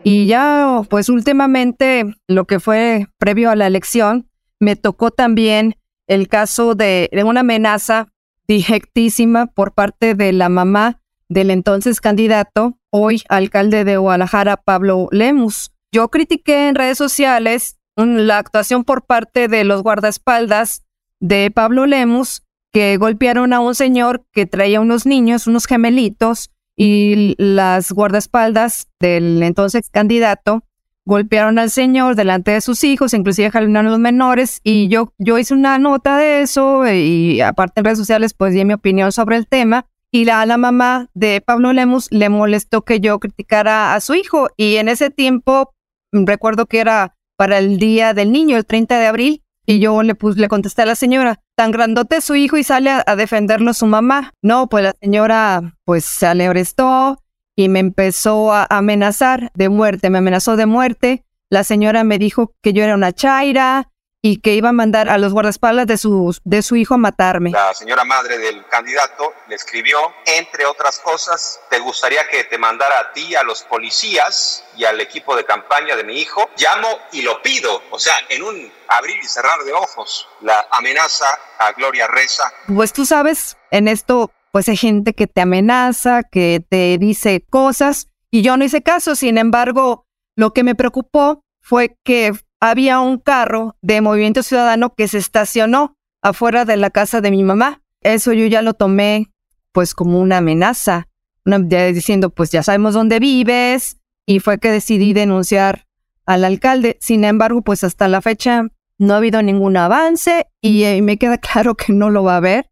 Y 0.03 0.25
ya, 0.25 0.81
pues 0.89 1.09
últimamente, 1.09 2.15
lo 2.27 2.45
que 2.45 2.59
fue 2.59 3.07
previo 3.17 3.51
a 3.51 3.55
la 3.55 3.67
elección, 3.67 4.29
me 4.59 4.75
tocó 4.75 5.11
también 5.11 5.75
el 6.07 6.27
caso 6.27 6.75
de, 6.75 7.09
una 7.25 7.41
amenaza 7.41 8.07
directísima 8.47 9.45
por 9.47 9.73
parte 9.73 10.15
de 10.15 10.33
la 10.33 10.49
mamá 10.49 10.99
del 11.29 11.51
entonces 11.51 12.01
candidato, 12.01 12.77
hoy 12.89 13.21
alcalde 13.29 13.85
de 13.85 13.97
Guadalajara, 13.97 14.57
Pablo 14.57 15.07
Lemus. 15.11 15.71
Yo 15.91 16.09
critiqué 16.09 16.67
en 16.67 16.75
redes 16.75 16.97
sociales 16.97 17.77
la 17.95 18.37
actuación 18.37 18.83
por 18.83 19.05
parte 19.05 19.47
de 19.47 19.63
los 19.63 19.83
guardaespaldas 19.83 20.83
de 21.19 21.51
Pablo 21.51 21.85
Lemus, 21.85 22.43
que 22.71 22.97
golpearon 22.97 23.53
a 23.53 23.59
un 23.59 23.75
señor 23.75 24.25
que 24.31 24.45
traía 24.45 24.81
unos 24.81 25.05
niños, 25.05 25.47
unos 25.47 25.65
gemelitos, 25.65 26.51
y 26.75 27.35
las 27.37 27.91
guardaespaldas 27.91 28.87
del 28.99 29.43
entonces 29.43 29.89
candidato 29.91 30.63
golpearon 31.05 31.59
al 31.59 31.69
señor 31.69 32.15
delante 32.15 32.51
de 32.51 32.61
sus 32.61 32.83
hijos, 32.83 33.13
inclusive 33.13 33.51
jalaron 33.51 33.77
a 33.77 33.83
los 33.83 33.99
menores 33.99 34.61
y 34.63 34.87
yo, 34.87 35.13
yo 35.17 35.37
hice 35.37 35.53
una 35.53 35.77
nota 35.77 36.17
de 36.17 36.41
eso 36.41 36.87
y 36.91 37.41
aparte 37.41 37.81
en 37.81 37.85
redes 37.85 37.99
sociales 37.99 38.33
pues 38.33 38.53
di 38.53 38.63
mi 38.65 38.73
opinión 38.73 39.11
sobre 39.11 39.37
el 39.37 39.47
tema 39.47 39.85
y 40.11 40.25
la, 40.25 40.45
la 40.45 40.57
mamá 40.57 41.09
de 41.13 41.41
Pablo 41.41 41.73
Lemus 41.73 42.07
le 42.11 42.29
molestó 42.29 42.83
que 42.83 42.99
yo 42.99 43.19
criticara 43.19 43.93
a 43.93 44.01
su 44.01 44.13
hijo 44.13 44.49
y 44.57 44.77
en 44.77 44.89
ese 44.89 45.09
tiempo 45.09 45.73
recuerdo 46.11 46.65
que 46.65 46.79
era 46.79 47.15
para 47.35 47.57
el 47.57 47.77
día 47.77 48.13
del 48.13 48.31
niño, 48.31 48.57
el 48.57 48.65
30 48.65 48.99
de 48.99 49.05
abril, 49.07 49.43
y 49.71 49.79
yo 49.79 50.03
le, 50.03 50.17
le 50.35 50.47
contesté 50.49 50.81
a 50.81 50.85
la 50.85 50.95
señora, 50.95 51.39
tan 51.55 51.71
grandote 51.71 52.19
su 52.19 52.35
hijo 52.35 52.57
y 52.57 52.63
sale 52.63 52.89
a, 52.89 53.15
defenderlo 53.15 53.73
su 53.73 53.85
mamá. 53.85 54.33
No, 54.41 54.67
pues 54.67 54.83
la 54.83 54.93
señora 54.99 55.77
pues 55.85 56.03
se 56.03 56.27
alebrestó 56.27 57.23
y 57.55 57.69
me 57.69 57.79
empezó 57.79 58.51
a 58.51 58.67
amenazar 58.69 59.49
de 59.53 59.69
muerte, 59.69 60.09
me 60.09 60.17
amenazó 60.17 60.57
de 60.57 60.65
muerte. 60.65 61.23
La 61.49 61.63
señora 61.63 62.03
me 62.03 62.17
dijo 62.17 62.53
que 62.61 62.73
yo 62.73 62.83
era 62.83 62.95
una 62.95 63.13
chaira, 63.13 63.90
y 64.23 64.37
que 64.37 64.53
iba 64.53 64.69
a 64.69 64.73
mandar 64.73 65.09
a 65.09 65.17
los 65.17 65.33
guardaespaldas 65.33 65.87
de 65.87 65.97
su, 65.97 66.37
de 66.43 66.61
su 66.61 66.75
hijo 66.75 66.93
a 66.93 66.97
matarme. 66.97 67.51
La 67.51 67.73
señora 67.73 68.03
madre 68.03 68.37
del 68.37 68.65
candidato 68.67 69.33
le 69.47 69.55
escribió, 69.55 69.97
entre 70.25 70.65
otras 70.65 70.99
cosas, 70.99 71.59
te 71.69 71.79
gustaría 71.79 72.27
que 72.27 72.43
te 72.43 72.59
mandara 72.59 72.99
a 72.99 73.13
ti, 73.13 73.35
a 73.35 73.43
los 73.43 73.63
policías 73.63 74.63
y 74.77 74.85
al 74.85 75.01
equipo 75.01 75.35
de 75.35 75.43
campaña 75.43 75.95
de 75.95 76.03
mi 76.03 76.19
hijo. 76.19 76.49
Llamo 76.57 76.87
y 77.11 77.23
lo 77.23 77.41
pido. 77.41 77.81
O 77.89 77.97
sea, 77.97 78.13
en 78.29 78.43
un 78.43 78.71
abrir 78.87 79.17
y 79.17 79.27
cerrar 79.27 79.63
de 79.63 79.73
ojos, 79.73 80.27
la 80.41 80.67
amenaza 80.71 81.25
a 81.57 81.71
Gloria 81.71 82.07
Reza. 82.07 82.43
Pues 82.67 82.93
tú 82.93 83.05
sabes, 83.05 83.57
en 83.71 83.87
esto, 83.87 84.31
pues 84.51 84.69
hay 84.69 84.77
gente 84.77 85.13
que 85.13 85.25
te 85.25 85.41
amenaza, 85.41 86.21
que 86.23 86.63
te 86.69 86.97
dice 86.99 87.43
cosas, 87.49 88.07
y 88.29 88.43
yo 88.43 88.55
no 88.55 88.65
hice 88.65 88.83
caso. 88.83 89.15
Sin 89.15 89.39
embargo, 89.39 90.05
lo 90.35 90.53
que 90.53 90.63
me 90.63 90.75
preocupó 90.75 91.43
fue 91.59 91.97
que 92.03 92.33
había 92.61 92.99
un 92.99 93.17
carro 93.17 93.75
de 93.81 93.99
Movimiento 94.01 94.43
Ciudadano 94.43 94.93
que 94.93 95.07
se 95.07 95.17
estacionó 95.17 95.97
afuera 96.21 96.63
de 96.63 96.77
la 96.77 96.91
casa 96.91 97.19
de 97.19 97.31
mi 97.31 97.43
mamá. 97.43 97.81
Eso 98.01 98.31
yo 98.33 98.45
ya 98.45 98.61
lo 98.61 98.75
tomé 98.75 99.31
pues 99.73 99.95
como 99.95 100.19
una 100.19 100.37
amenaza, 100.37 101.07
una, 101.43 101.57
diciendo 101.59 102.29
pues 102.29 102.51
ya 102.51 102.61
sabemos 102.61 102.93
dónde 102.93 103.19
vives 103.19 103.97
y 104.27 104.39
fue 104.39 104.59
que 104.59 104.71
decidí 104.71 105.13
denunciar 105.13 105.87
al 106.25 106.45
alcalde. 106.45 106.97
Sin 107.01 107.23
embargo, 107.23 107.63
pues 107.63 107.83
hasta 107.83 108.07
la 108.07 108.21
fecha 108.21 108.67
no 108.99 109.15
ha 109.15 109.17
habido 109.17 109.41
ningún 109.41 109.75
avance 109.75 110.45
y, 110.61 110.83
eh, 110.83 111.01
me 111.01 111.17
queda 111.17 111.37
claro 111.39 111.75
que 111.75 111.93
no 111.93 112.11
lo 112.11 112.23
va 112.23 112.35
a 112.35 112.37
haber, 112.37 112.69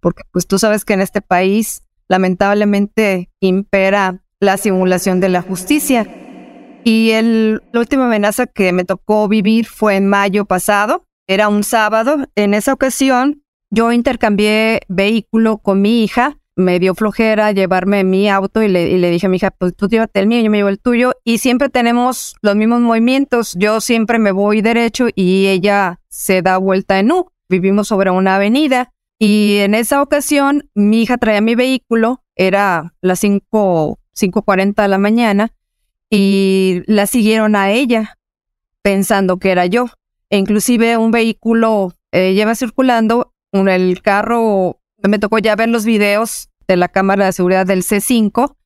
porque 0.00 0.22
pues 0.32 0.46
tú 0.46 0.58
sabes 0.58 0.84
que 0.84 0.92
en 0.92 1.00
este 1.00 1.22
país 1.22 1.82
lamentablemente 2.08 3.30
impera 3.40 4.22
la 4.38 4.58
simulación 4.58 5.20
de 5.20 5.30
la 5.30 5.40
justicia. 5.40 6.19
Y 6.84 7.10
el, 7.10 7.62
la 7.72 7.80
última 7.80 8.06
amenaza 8.06 8.46
que 8.46 8.72
me 8.72 8.84
tocó 8.84 9.28
vivir 9.28 9.66
fue 9.66 9.96
en 9.96 10.08
mayo 10.08 10.44
pasado, 10.44 11.04
era 11.26 11.48
un 11.48 11.62
sábado. 11.62 12.26
En 12.34 12.54
esa 12.54 12.72
ocasión 12.72 13.42
yo 13.70 13.92
intercambié 13.92 14.80
vehículo 14.88 15.58
con 15.58 15.80
mi 15.82 16.02
hija 16.02 16.40
me 16.60 16.78
dio 16.78 16.94
flojera 16.94 17.52
llevarme 17.52 18.04
mi 18.04 18.28
auto 18.28 18.62
y 18.62 18.68
le, 18.68 19.10
dije 19.10 19.26
a 19.26 19.28
mi 19.28 19.36
hija, 19.38 19.50
pues 19.50 19.74
tú 19.74 19.88
llévate 19.88 20.20
el 20.20 20.26
mío, 20.26 20.40
yo 20.42 20.50
me 20.50 20.58
llevo 20.58 20.68
el 20.68 20.78
tuyo. 20.78 21.12
Y 21.24 21.38
siempre 21.38 21.68
tenemos 21.68 22.36
los 22.42 22.54
mismos 22.54 22.80
movimientos. 22.80 23.54
Yo 23.58 23.80
siempre 23.80 24.18
me 24.18 24.32
voy 24.32 24.60
derecho 24.62 25.08
y 25.14 25.46
ella 25.46 26.00
se 26.08 26.42
da 26.42 26.58
vuelta 26.58 26.98
en 26.98 27.10
U. 27.12 27.30
Vivimos 27.48 27.88
sobre 27.88 28.10
una 28.10 28.36
avenida. 28.36 28.92
Y 29.18 29.58
en 29.58 29.74
esa 29.74 30.02
ocasión, 30.02 30.70
mi 30.74 31.02
hija 31.02 31.18
traía 31.18 31.42
mi 31.42 31.54
vehículo, 31.54 32.22
era 32.36 32.94
las 33.02 33.18
5, 33.20 33.98
5.40 34.18 34.82
de 34.82 34.88
la 34.88 34.96
mañana, 34.96 35.52
y 36.10 36.82
la 36.86 37.06
siguieron 37.06 37.56
a 37.56 37.70
ella, 37.70 38.18
pensando 38.82 39.38
que 39.38 39.52
era 39.52 39.66
yo. 39.66 39.86
E 40.28 40.36
inclusive 40.36 40.96
un 40.96 41.12
vehículo 41.12 41.94
eh, 42.12 42.34
lleva 42.34 42.54
circulando, 42.54 43.32
el 43.52 44.02
carro 44.02 44.80
me 45.02 45.18
tocó 45.18 45.38
ya 45.38 45.56
ver 45.56 45.68
los 45.68 45.84
videos 45.84 46.50
de 46.68 46.76
la 46.76 46.88
cámara 46.88 47.26
de 47.26 47.32
seguridad 47.32 47.66
del 47.66 47.82
C5 47.82 48.56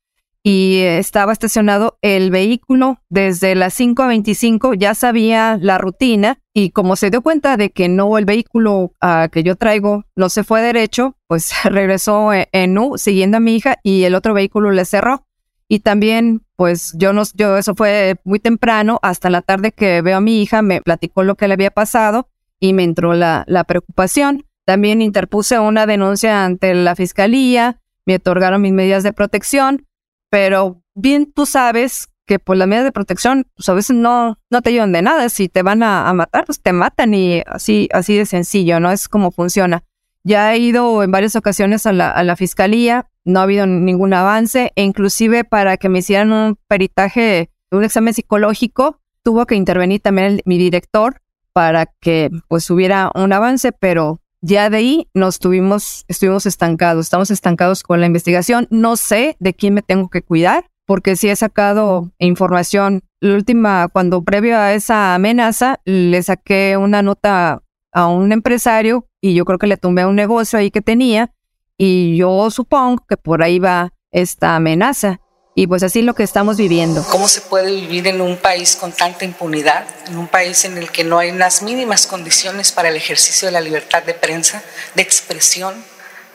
y 0.46 0.80
estaba 0.82 1.32
estacionado 1.32 1.98
el 2.02 2.30
vehículo 2.30 2.98
desde 3.08 3.54
las 3.54 3.72
5 3.74 4.02
a 4.02 4.08
25, 4.08 4.74
ya 4.74 4.94
sabía 4.94 5.58
la 5.58 5.78
rutina 5.78 6.38
y 6.52 6.70
como 6.70 6.96
se 6.96 7.08
dio 7.08 7.22
cuenta 7.22 7.56
de 7.56 7.70
que 7.70 7.88
no, 7.88 8.18
el 8.18 8.26
vehículo 8.26 8.92
uh, 9.02 9.30
que 9.32 9.42
yo 9.42 9.56
traigo 9.56 10.04
no 10.14 10.28
se 10.28 10.44
fue 10.44 10.60
derecho, 10.60 11.16
pues 11.28 11.50
regresó 11.64 12.30
en 12.34 12.78
U 12.78 12.98
siguiendo 12.98 13.38
a 13.38 13.40
mi 13.40 13.56
hija 13.56 13.78
y 13.82 14.04
el 14.04 14.14
otro 14.14 14.34
vehículo 14.34 14.70
le 14.70 14.84
cerró. 14.84 15.26
Y 15.66 15.80
también, 15.80 16.43
pues 16.56 16.92
yo 16.96 17.12
no, 17.12 17.22
yo 17.34 17.56
eso 17.56 17.74
fue 17.74 18.16
muy 18.24 18.38
temprano, 18.38 18.98
hasta 19.02 19.30
la 19.30 19.42
tarde 19.42 19.72
que 19.72 20.02
veo 20.02 20.18
a 20.18 20.20
mi 20.20 20.42
hija, 20.42 20.62
me 20.62 20.80
platicó 20.80 21.22
lo 21.22 21.34
que 21.34 21.48
le 21.48 21.54
había 21.54 21.70
pasado 21.70 22.28
y 22.60 22.72
me 22.72 22.84
entró 22.84 23.14
la, 23.14 23.44
la 23.46 23.64
preocupación. 23.64 24.46
También 24.64 25.02
interpuse 25.02 25.58
una 25.58 25.86
denuncia 25.86 26.44
ante 26.44 26.74
la 26.74 26.96
fiscalía, 26.96 27.80
me 28.06 28.16
otorgaron 28.16 28.62
mis 28.62 28.72
medidas 28.72 29.02
de 29.02 29.12
protección, 29.12 29.86
pero 30.30 30.82
bien 30.94 31.32
tú 31.32 31.46
sabes 31.46 32.08
que 32.26 32.38
por 32.38 32.56
las 32.56 32.68
medidas 32.68 32.86
de 32.86 32.92
protección, 32.92 33.46
pues 33.54 33.68
a 33.68 33.74
veces 33.74 33.96
no, 33.96 34.38
no 34.50 34.62
te 34.62 34.70
ayudan 34.70 34.92
de 34.92 35.02
nada. 35.02 35.28
Si 35.28 35.48
te 35.48 35.62
van 35.62 35.82
a, 35.82 36.12
matar, 36.14 36.44
pues 36.46 36.60
te 36.60 36.72
matan 36.72 37.14
y 37.14 37.42
así, 37.46 37.88
así 37.92 38.16
de 38.16 38.26
sencillo, 38.26 38.80
¿no? 38.80 38.90
Es 38.90 39.08
como 39.08 39.30
funciona. 39.30 39.84
Ya 40.24 40.52
he 40.54 40.58
ido 40.58 41.02
en 41.02 41.10
varias 41.10 41.36
ocasiones 41.36 41.86
a 41.86 41.92
la, 41.92 42.10
a 42.10 42.24
la 42.24 42.34
fiscalía, 42.34 43.08
no 43.24 43.40
ha 43.40 43.44
habido 43.44 43.66
ningún 43.66 44.14
avance, 44.14 44.72
e 44.74 44.82
inclusive 44.82 45.44
para 45.44 45.76
que 45.76 45.88
me 45.88 46.00
hicieran 46.00 46.32
un 46.32 46.58
peritaje, 46.66 47.50
un 47.70 47.84
examen 47.84 48.14
psicológico, 48.14 49.00
tuvo 49.22 49.46
que 49.46 49.54
intervenir 49.54 50.00
también 50.00 50.40
mi 50.44 50.58
director 50.58 51.20
para 51.52 51.86
que 51.86 52.30
pues 52.48 52.68
hubiera 52.70 53.10
un 53.14 53.32
avance, 53.32 53.72
pero 53.72 54.20
ya 54.40 54.68
de 54.68 54.76
ahí 54.76 55.08
nos 55.14 55.38
tuvimos, 55.38 56.04
estuvimos 56.08 56.44
estancados, 56.44 57.06
estamos 57.06 57.30
estancados 57.30 57.82
con 57.82 58.00
la 58.00 58.06
investigación. 58.06 58.66
No 58.70 58.96
sé 58.96 59.36
de 59.40 59.54
quién 59.54 59.72
me 59.72 59.80
tengo 59.80 60.10
que 60.10 60.22
cuidar, 60.22 60.66
porque 60.84 61.16
si 61.16 61.30
he 61.30 61.36
sacado 61.36 62.12
información. 62.18 63.02
La 63.20 63.36
última, 63.36 63.88
cuando 63.88 64.22
previo 64.22 64.58
a 64.58 64.74
esa 64.74 65.14
amenaza, 65.14 65.80
le 65.86 66.22
saqué 66.22 66.76
una 66.76 67.00
nota 67.00 67.62
a 67.94 68.08
un 68.08 68.32
empresario 68.32 69.08
y 69.20 69.34
yo 69.34 69.44
creo 69.44 69.58
que 69.58 69.68
le 69.68 69.78
tumbé 69.78 70.04
un 70.04 70.16
negocio 70.16 70.58
ahí 70.58 70.70
que 70.70 70.82
tenía 70.82 71.32
y 71.78 72.16
yo 72.16 72.50
supongo 72.50 73.04
que 73.08 73.16
por 73.16 73.42
ahí 73.42 73.58
va 73.58 73.92
esta 74.10 74.56
amenaza. 74.56 75.20
Y 75.56 75.68
pues 75.68 75.84
así 75.84 76.02
lo 76.02 76.14
que 76.14 76.24
estamos 76.24 76.56
viviendo. 76.56 77.04
¿Cómo 77.10 77.28
se 77.28 77.40
puede 77.40 77.70
vivir 77.70 78.08
en 78.08 78.20
un 78.20 78.36
país 78.36 78.74
con 78.74 78.90
tanta 78.90 79.24
impunidad? 79.24 79.86
En 80.08 80.18
un 80.18 80.26
país 80.26 80.64
en 80.64 80.76
el 80.76 80.90
que 80.90 81.04
no 81.04 81.18
hay 81.18 81.30
las 81.30 81.62
mínimas 81.62 82.08
condiciones 82.08 82.72
para 82.72 82.88
el 82.88 82.96
ejercicio 82.96 83.46
de 83.46 83.52
la 83.52 83.60
libertad 83.60 84.02
de 84.02 84.14
prensa, 84.14 84.64
de 84.96 85.02
expresión, 85.02 85.74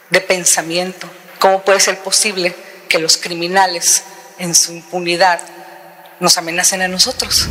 de 0.09 0.21
pensamiento. 0.21 1.05
¿Cómo 1.37 1.61
puede 1.63 1.81
ser 1.81 1.99
posible 1.99 2.55
que 2.87 2.99
los 2.99 3.17
criminales 3.17 4.05
en 4.37 4.55
su 4.55 4.71
impunidad 4.71 5.41
nos 6.21 6.37
amenacen 6.37 6.81
a 6.81 6.87
nosotros? 6.87 7.49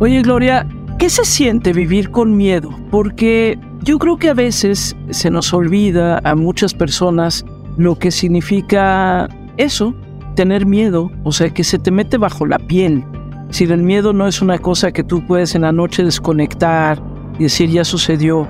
Oye 0.00 0.20
Gloria, 0.20 0.66
¿qué 0.98 1.08
se 1.08 1.24
siente 1.24 1.72
vivir 1.72 2.10
con 2.10 2.36
miedo? 2.36 2.70
Porque 2.90 3.58
yo 3.82 3.98
creo 3.98 4.18
que 4.18 4.30
a 4.30 4.34
veces 4.34 4.96
se 5.10 5.30
nos 5.30 5.54
olvida 5.54 6.20
a 6.24 6.34
muchas 6.34 6.74
personas 6.74 7.44
lo 7.76 7.96
que 7.96 8.10
significa 8.10 9.28
eso, 9.56 9.94
tener 10.34 10.66
miedo, 10.66 11.10
o 11.22 11.32
sea, 11.32 11.50
que 11.50 11.62
se 11.62 11.78
te 11.78 11.92
mete 11.92 12.18
bajo 12.18 12.46
la 12.46 12.58
piel. 12.58 13.04
Si 13.50 13.64
el 13.64 13.82
miedo 13.82 14.12
no 14.12 14.26
es 14.26 14.42
una 14.42 14.58
cosa 14.58 14.92
que 14.92 15.04
tú 15.04 15.24
puedes 15.26 15.54
en 15.54 15.62
la 15.62 15.72
noche 15.72 16.04
desconectar 16.04 17.00
y 17.38 17.44
decir 17.44 17.70
ya 17.70 17.84
sucedió, 17.84 18.48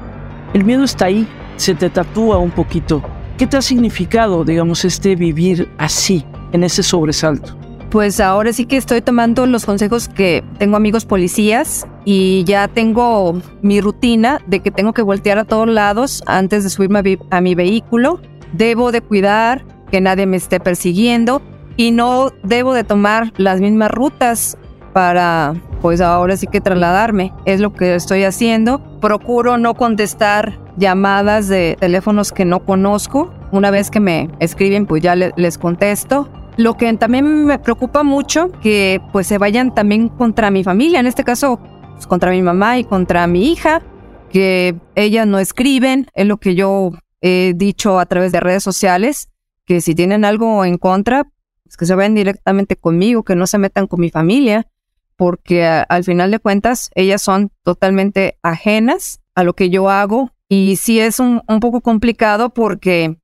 el 0.55 0.65
miedo 0.65 0.85
está 0.85 1.05
ahí, 1.07 1.29
se 1.57 1.75
te 1.75 1.91
tatúa 1.91 2.39
un 2.39 2.51
poquito. 2.51 3.03
¿Qué 3.37 3.47
te 3.47 3.59
ha 3.59 3.63
significado, 3.63 4.45
digamos, 4.45 4.85
este 4.85 5.15
vivir 5.15 5.69
así, 5.77 6.25
en 6.53 6.65
ese 6.65 6.83
sobresalto? 6.83 7.57
Pues 7.91 8.21
ahora 8.21 8.53
sí 8.53 8.67
que 8.67 8.77
estoy 8.77 9.01
tomando 9.01 9.47
los 9.47 9.65
consejos 9.65 10.09
que 10.09 10.43
tengo 10.59 10.77
amigos 10.77 11.05
policías 11.05 11.87
y 12.11 12.43
ya 12.45 12.69
tengo 12.69 13.39
mi 13.61 13.83
rutina 13.83 14.41
de 14.47 14.61
que 14.61 14.71
tengo 14.71 14.95
que 14.95 15.03
voltear 15.03 15.39
a 15.39 15.45
todos 15.45 15.69
lados 15.69 16.23
antes 16.25 16.65
de 16.65 16.71
subirme 16.71 17.19
a, 17.29 17.41
mi 17.43 17.55
vehículo 17.55 18.19
debo 18.55 18.93
de 18.93 19.03
cuidar 19.03 19.67
que 19.91 20.01
nadie 20.01 20.25
me 20.25 20.39
esté 20.39 20.59
persiguiendo 20.59 21.43
y 21.77 21.91
no 21.91 22.31
debo 22.43 22.73
de 22.73 22.83
tomar 22.83 23.35
las 23.37 23.61
mismas 23.61 23.91
rutas 23.91 24.57
para 24.95 25.55
pues 25.83 26.01
ahora 26.01 26.39
sí 26.39 26.47
que 26.47 26.63
trasladarme. 26.63 27.33
Es 27.45 27.61
lo 27.61 27.73
que 27.73 27.95
estoy 27.95 28.25
haciendo. 28.25 28.81
Procuro 29.01 29.59
no 29.59 29.75
contestar 29.75 30.59
llamadas 30.77 31.47
de 31.47 31.77
teléfonos 31.79 32.33
que 32.33 32.45
no 32.45 32.61
conozco. 32.61 33.33
Una 33.53 33.71
vez 33.71 33.91
que 33.91 34.01
me 34.01 34.31
escriben, 34.41 34.87
pues 34.87 35.03
ya 35.03 35.15
les 35.15 35.59
contesto. 35.59 36.29
Lo 36.57 36.77
que 36.77 36.93
también 36.95 37.45
me 37.45 37.59
preocupa 37.61 38.03
mucho, 38.03 38.51
que 38.61 39.01
pues 39.13 39.29
se 39.29 39.39
vayan 39.39 39.73
también 39.73 40.09
contra 40.09 40.51
mi 40.51 40.65
familia, 40.65 40.99
en 40.99 41.07
este 41.07 41.23
caso 41.23 41.61
pues, 41.99 42.07
contra 42.07 42.31
mi 42.31 42.43
mamá 42.43 42.79
y 42.79 42.85
contra 42.85 43.27
mi 43.27 43.51
hija, 43.51 43.83
que 44.31 44.77
ellas 44.95 45.27
no 45.27 45.41
escriben, 45.41 46.07
es 46.15 46.27
lo 46.27 46.37
que 46.37 46.55
yo 46.55 46.93
he 47.21 47.55
dicho 47.57 47.99
a 47.99 48.07
través 48.07 48.31
de 48.31 48.39
redes 48.39 48.63
sociales 48.63 49.31
que 49.65 49.81
si 49.81 49.97
tienen 49.97 50.25
algo 50.25 50.65
en 50.65 50.79
contra, 50.79 51.25
pues 51.65 51.77
que 51.77 51.87
se 51.87 51.97
vayan 51.97 52.15
directamente 52.15 52.77
conmigo, 52.77 53.25
que 53.25 53.35
no 53.35 53.49
se 53.49 53.59
metan 53.59 53.89
con 53.89 54.01
mi 54.01 54.11
familia, 54.11 54.69
porque 55.17 55.65
al 55.65 56.05
final 56.05 56.31
de 56.31 56.39
cuentas 56.39 56.89
ellas 56.95 57.21
son 57.21 57.51
totalmente 57.65 58.39
ajenas 58.45 59.21
a 59.35 59.43
lo 59.43 59.55
que 59.55 59.69
yo 59.69 59.91
hago 59.91 60.31
y 60.49 60.77
sí 60.77 61.01
es 61.01 61.19
un, 61.19 61.43
un 61.49 61.59
poco 61.59 61.81
complicado 61.81 62.55
porque 62.55 63.19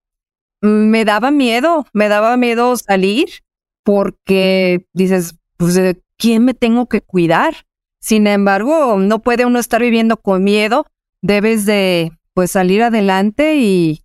me 0.61 1.05
daba 1.05 1.31
miedo, 1.31 1.87
me 1.93 2.09
daba 2.09 2.37
miedo 2.37 2.77
salir 2.77 3.29
porque 3.85 4.85
dices, 4.93 5.37
pues 5.59 5.79
quién 6.17 6.45
me 6.45 6.55
tengo 6.55 6.89
que 6.89 7.03
cuidar. 7.03 7.55
Sin 8.05 8.27
embargo, 8.27 8.99
no 8.99 9.21
puede 9.21 9.47
uno 9.47 9.59
estar 9.59 9.81
viviendo 9.81 10.19
con 10.19 10.45
miedo, 10.45 10.85
debes 11.23 11.65
de 11.65 12.13
pues 12.35 12.51
salir 12.51 12.83
adelante 12.83 13.57
y, 13.57 14.03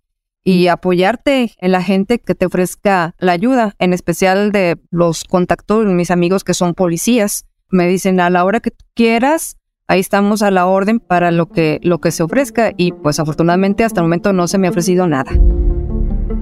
apoyarte 0.70 1.52
en 1.58 1.72
la 1.72 1.82
gente 1.82 2.18
que 2.18 2.34
te 2.34 2.46
ofrezca 2.46 3.14
la 3.18 3.32
ayuda, 3.32 3.74
en 3.78 3.92
especial 3.92 4.52
de 4.52 4.78
los 4.90 5.24
contactos 5.24 5.84
mis 5.84 6.10
amigos 6.10 6.44
que 6.44 6.54
son 6.54 6.72
policías. 6.72 7.44
Me 7.68 7.86
dicen 7.88 8.20
a 8.20 8.30
la 8.30 8.46
hora 8.46 8.60
que 8.60 8.70
tú 8.70 8.86
quieras, 8.94 9.58
ahí 9.86 10.00
estamos 10.00 10.40
a 10.40 10.50
la 10.50 10.64
orden 10.64 10.98
para 10.98 11.30
lo 11.30 11.50
que, 11.50 11.78
lo 11.82 12.00
que 12.00 12.10
se 12.10 12.22
ofrezca 12.22 12.72
y 12.78 12.92
pues 12.92 13.20
afortunadamente 13.20 13.84
hasta 13.84 14.00
el 14.00 14.06
momento 14.06 14.32
no 14.32 14.48
se 14.48 14.56
me 14.56 14.66
ha 14.66 14.70
ofrecido 14.70 15.06
nada. 15.06 15.30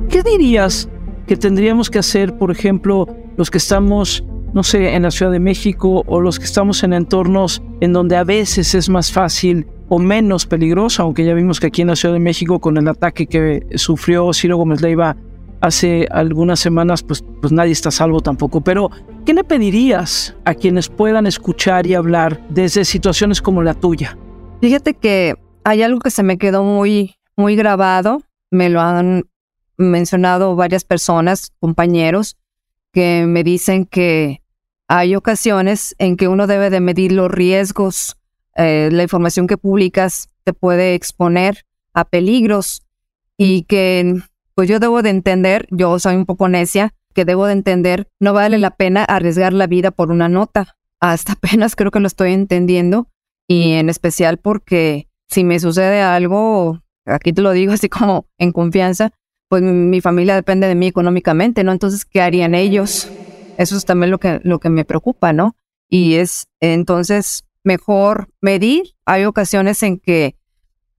¿Qué 0.09 0.23
dirías 0.23 0.89
que 1.27 1.37
tendríamos 1.37 1.91
que 1.91 1.99
hacer, 1.99 2.39
por 2.39 2.53
ejemplo, 2.53 3.09
los 3.37 3.51
que 3.51 3.59
estamos, 3.59 4.25
no 4.53 4.63
sé, 4.63 4.95
en 4.95 5.03
la 5.03 5.11
Ciudad 5.11 5.33
de 5.33 5.41
México 5.41 6.03
o 6.07 6.21
los 6.21 6.39
que 6.39 6.45
estamos 6.45 6.83
en 6.83 6.93
entornos 6.93 7.63
en 7.81 7.93
donde 7.93 8.17
a 8.17 8.25
veces 8.25 8.75
es 8.75 8.89
más 8.89 9.13
fácil 9.13 9.67
o 9.89 9.99
menos 9.99 10.47
peligrosa, 10.47 11.03
aunque 11.03 11.25
ya 11.25 11.35
vimos 11.35 11.61
que 11.61 11.69
aquí 11.69 11.83
en 11.83 11.89
la 11.89 11.97
Ciudad 11.97 12.15
de 12.15 12.21
México 12.21 12.59
con 12.59 12.77
el 12.77 12.89
ataque 12.89 13.27
que 13.27 13.67
sufrió 13.77 14.33
Ciro 14.33 14.57
Gómez 14.57 14.81
Leiva 14.81 15.17
hace 15.61 16.07
algunas 16.11 16.61
semanas, 16.61 17.03
pues, 17.03 17.25
pues 17.41 17.53
nadie 17.53 17.73
está 17.73 17.91
salvo 17.91 18.21
tampoco. 18.21 18.61
Pero, 18.61 18.91
¿qué 19.25 19.35
le 19.35 19.45
pedirías 19.45 20.37
a 20.45 20.55
quienes 20.55 20.89
puedan 20.89 21.27
escuchar 21.27 21.87
y 21.87 21.95
hablar 21.95 22.41
desde 22.49 22.85
situaciones 22.85 23.43
como 23.43 23.63
la 23.63 23.75
tuya? 23.75 24.17
Fíjate 24.61 24.95
que 24.95 25.35
hay 25.65 25.83
algo 25.83 26.01
que 26.01 26.11
se 26.11 26.23
me 26.23 26.39
quedó 26.39 26.63
muy, 26.65 27.17
muy 27.37 27.57
grabado, 27.57 28.23
me 28.51 28.69
lo 28.69 28.81
han 28.81 29.25
mencionado 29.77 30.57
varias 30.57 30.85
personas, 30.85 31.53
compañeros, 31.61 32.37
que 32.99 33.27
me 33.27 33.45
dicen 33.45 33.87
que 33.87 34.43
hay 34.89 35.15
ocasiones 35.15 35.95
en 35.99 36.17
que 36.17 36.27
uno 36.27 36.49
debe 36.49 36.69
de 36.69 36.81
medir 36.81 37.13
los 37.13 37.31
riesgos. 37.31 38.17
Eh, 38.57 38.89
la 38.91 39.05
información 39.05 39.47
que 39.47 39.57
publicas 39.57 40.31
te 40.43 40.53
puede 40.53 40.95
exponer 40.95 41.65
a 41.95 42.05
peligros 42.05 42.83
y 43.37 43.63
que 43.69 44.17
pues 44.57 44.69
yo 44.69 44.81
debo 44.81 45.03
de 45.03 45.11
entender, 45.11 45.69
yo 45.71 46.01
soy 46.01 46.17
un 46.17 46.27
poco 46.27 46.49
necia, 46.49 46.93
que 47.15 47.25
debo 47.25 47.47
de 47.47 47.53
entender, 47.53 48.09
no 48.19 48.33
vale 48.33 48.59
la 48.59 48.75
pena 48.75 49.05
arriesgar 49.05 49.53
la 49.53 49.69
vida 49.69 49.93
por 49.93 50.11
una 50.11 50.29
nota. 50.29 50.77
Hasta 50.99 51.33
apenas 51.41 51.77
creo 51.77 51.93
que 51.93 52.01
lo 52.01 52.09
estoy 52.09 52.33
entendiendo 52.33 53.07
y 53.47 53.75
en 53.75 53.91
especial 53.91 54.39
porque 54.39 55.07
si 55.29 55.45
me 55.45 55.61
sucede 55.61 56.03
algo, 56.03 56.81
aquí 57.07 57.33
te 57.33 57.43
lo 57.43 57.53
digo 57.53 57.75
así 57.75 57.89
como 57.89 58.27
en 58.39 58.51
confianza, 58.51 59.13
pues 59.49 59.63
mi 59.63 60.01
familia 60.01 60.35
depende 60.35 60.67
de 60.67 60.75
mí 60.75 60.87
económicamente, 60.89 61.65
¿no? 61.65 61.73
Entonces, 61.73 62.05
¿qué 62.05 62.21
harían 62.21 62.55
ellos? 62.55 63.11
Eso 63.57 63.77
es 63.77 63.85
también 63.85 64.11
lo 64.11 64.19
que, 64.19 64.41
lo 64.45 64.59
que 64.61 64.71
me 64.71 64.85
preocupa, 64.85 65.33
¿no? 65.33 65.57
Y 65.89 66.15
es 66.15 66.49
entonces 66.61 67.45
mejor 67.65 68.29
medir. 68.41 68.95
Hay 69.07 69.25
ocasiones 69.25 69.83
en 69.83 69.99
que 69.99 70.37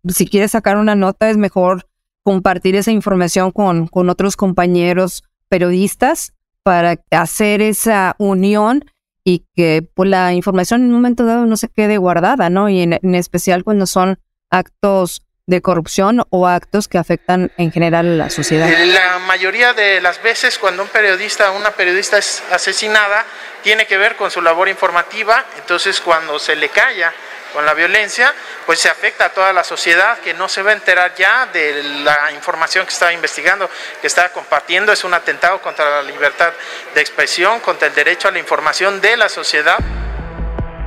si 0.07 0.27
quieres 0.27 0.51
sacar 0.51 0.77
una 0.77 0.95
nota 0.95 1.29
es 1.29 1.37
mejor 1.37 1.87
compartir 2.23 2.75
esa 2.75 2.91
información 2.91 3.51
con, 3.51 3.87
con 3.87 4.09
otros 4.09 4.35
compañeros 4.35 5.23
periodistas 5.47 6.33
para 6.63 7.01
hacer 7.11 7.61
esa 7.61 8.15
unión 8.19 8.85
y 9.23 9.45
que 9.55 9.87
pues, 9.93 10.09
la 10.09 10.33
información 10.33 10.81
en 10.81 10.87
un 10.87 10.93
momento 10.93 11.25
dado 11.25 11.45
no 11.45 11.57
se 11.57 11.69
quede 11.69 11.97
guardada, 11.97 12.49
¿no? 12.49 12.69
Y 12.69 12.81
en, 12.81 13.15
especial 13.15 13.63
cuando 13.63 13.85
son 13.85 14.19
actos 14.49 15.25
de 15.49 15.61
corrupción 15.61 16.25
o 16.29 16.47
actos 16.47 16.87
que 16.87 16.99
afectan 16.99 17.51
en 17.57 17.71
general 17.71 18.05
a 18.05 18.25
la 18.25 18.29
sociedad. 18.29 18.69
La 18.69 19.17
mayoría 19.17 19.73
de 19.73 19.99
las 19.99 20.21
veces 20.21 20.59
cuando 20.59 20.83
un 20.83 20.89
periodista 20.89 21.51
o 21.51 21.57
una 21.57 21.71
periodista 21.71 22.19
es 22.19 22.43
asesinada 22.51 23.25
tiene 23.63 23.87
que 23.87 23.97
ver 23.97 24.15
con 24.15 24.29
su 24.29 24.41
labor 24.41 24.69
informativa, 24.69 25.43
entonces 25.57 25.99
cuando 26.01 26.37
se 26.37 26.55
le 26.55 26.69
calla 26.69 27.11
con 27.51 27.65
la 27.65 27.73
violencia, 27.73 28.31
pues 28.67 28.79
se 28.79 28.89
afecta 28.89 29.25
a 29.25 29.29
toda 29.29 29.51
la 29.51 29.63
sociedad 29.63 30.19
que 30.19 30.35
no 30.35 30.47
se 30.47 30.61
va 30.61 30.69
a 30.69 30.73
enterar 30.75 31.15
ya 31.17 31.47
de 31.47 31.81
la 32.03 32.31
información 32.31 32.85
que 32.85 32.93
está 32.93 33.11
investigando, 33.11 33.67
que 33.99 34.05
está 34.05 34.31
compartiendo. 34.31 34.91
Es 34.91 35.03
un 35.03 35.15
atentado 35.15 35.59
contra 35.59 35.89
la 35.89 36.03
libertad 36.03 36.53
de 36.93 37.01
expresión, 37.01 37.59
contra 37.61 37.87
el 37.87 37.95
derecho 37.95 38.27
a 38.27 38.31
la 38.31 38.37
información 38.37 39.01
de 39.01 39.17
la 39.17 39.29
sociedad. 39.29 39.77